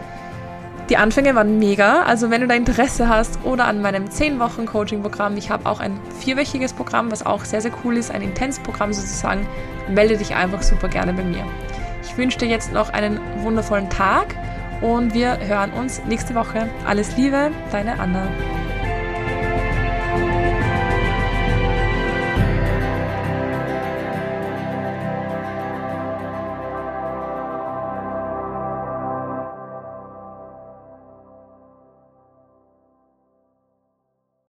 die 0.89 0.97
Anfänge 0.97 1.35
waren 1.35 1.59
mega. 1.59 2.03
Also 2.03 2.29
wenn 2.29 2.41
du 2.41 2.47
da 2.47 2.55
Interesse 2.55 3.09
hast 3.09 3.39
oder 3.43 3.65
an 3.65 3.81
meinem 3.81 4.09
10 4.09 4.39
Wochen 4.39 4.65
Coaching-Programm, 4.65 5.37
ich 5.37 5.49
habe 5.49 5.65
auch 5.65 5.79
ein 5.79 5.99
vierwöchiges 6.19 6.73
Programm, 6.73 7.11
was 7.11 7.25
auch 7.25 7.45
sehr, 7.45 7.61
sehr 7.61 7.71
cool 7.83 7.97
ist, 7.97 8.11
ein 8.11 8.21
Intensprogramm 8.21 8.93
sozusagen, 8.93 9.47
melde 9.89 10.17
dich 10.17 10.35
einfach 10.35 10.61
super 10.61 10.87
gerne 10.87 11.13
bei 11.13 11.23
mir. 11.23 11.45
Ich 12.03 12.17
wünsche 12.17 12.37
dir 12.37 12.47
jetzt 12.47 12.71
noch 12.73 12.89
einen 12.91 13.19
wundervollen 13.41 13.89
Tag 13.89 14.35
und 14.81 15.13
wir 15.13 15.39
hören 15.39 15.71
uns 15.71 16.01
nächste 16.05 16.35
Woche. 16.35 16.69
Alles 16.85 17.15
Liebe, 17.17 17.51
deine 17.71 17.99
Anna. 17.99 18.27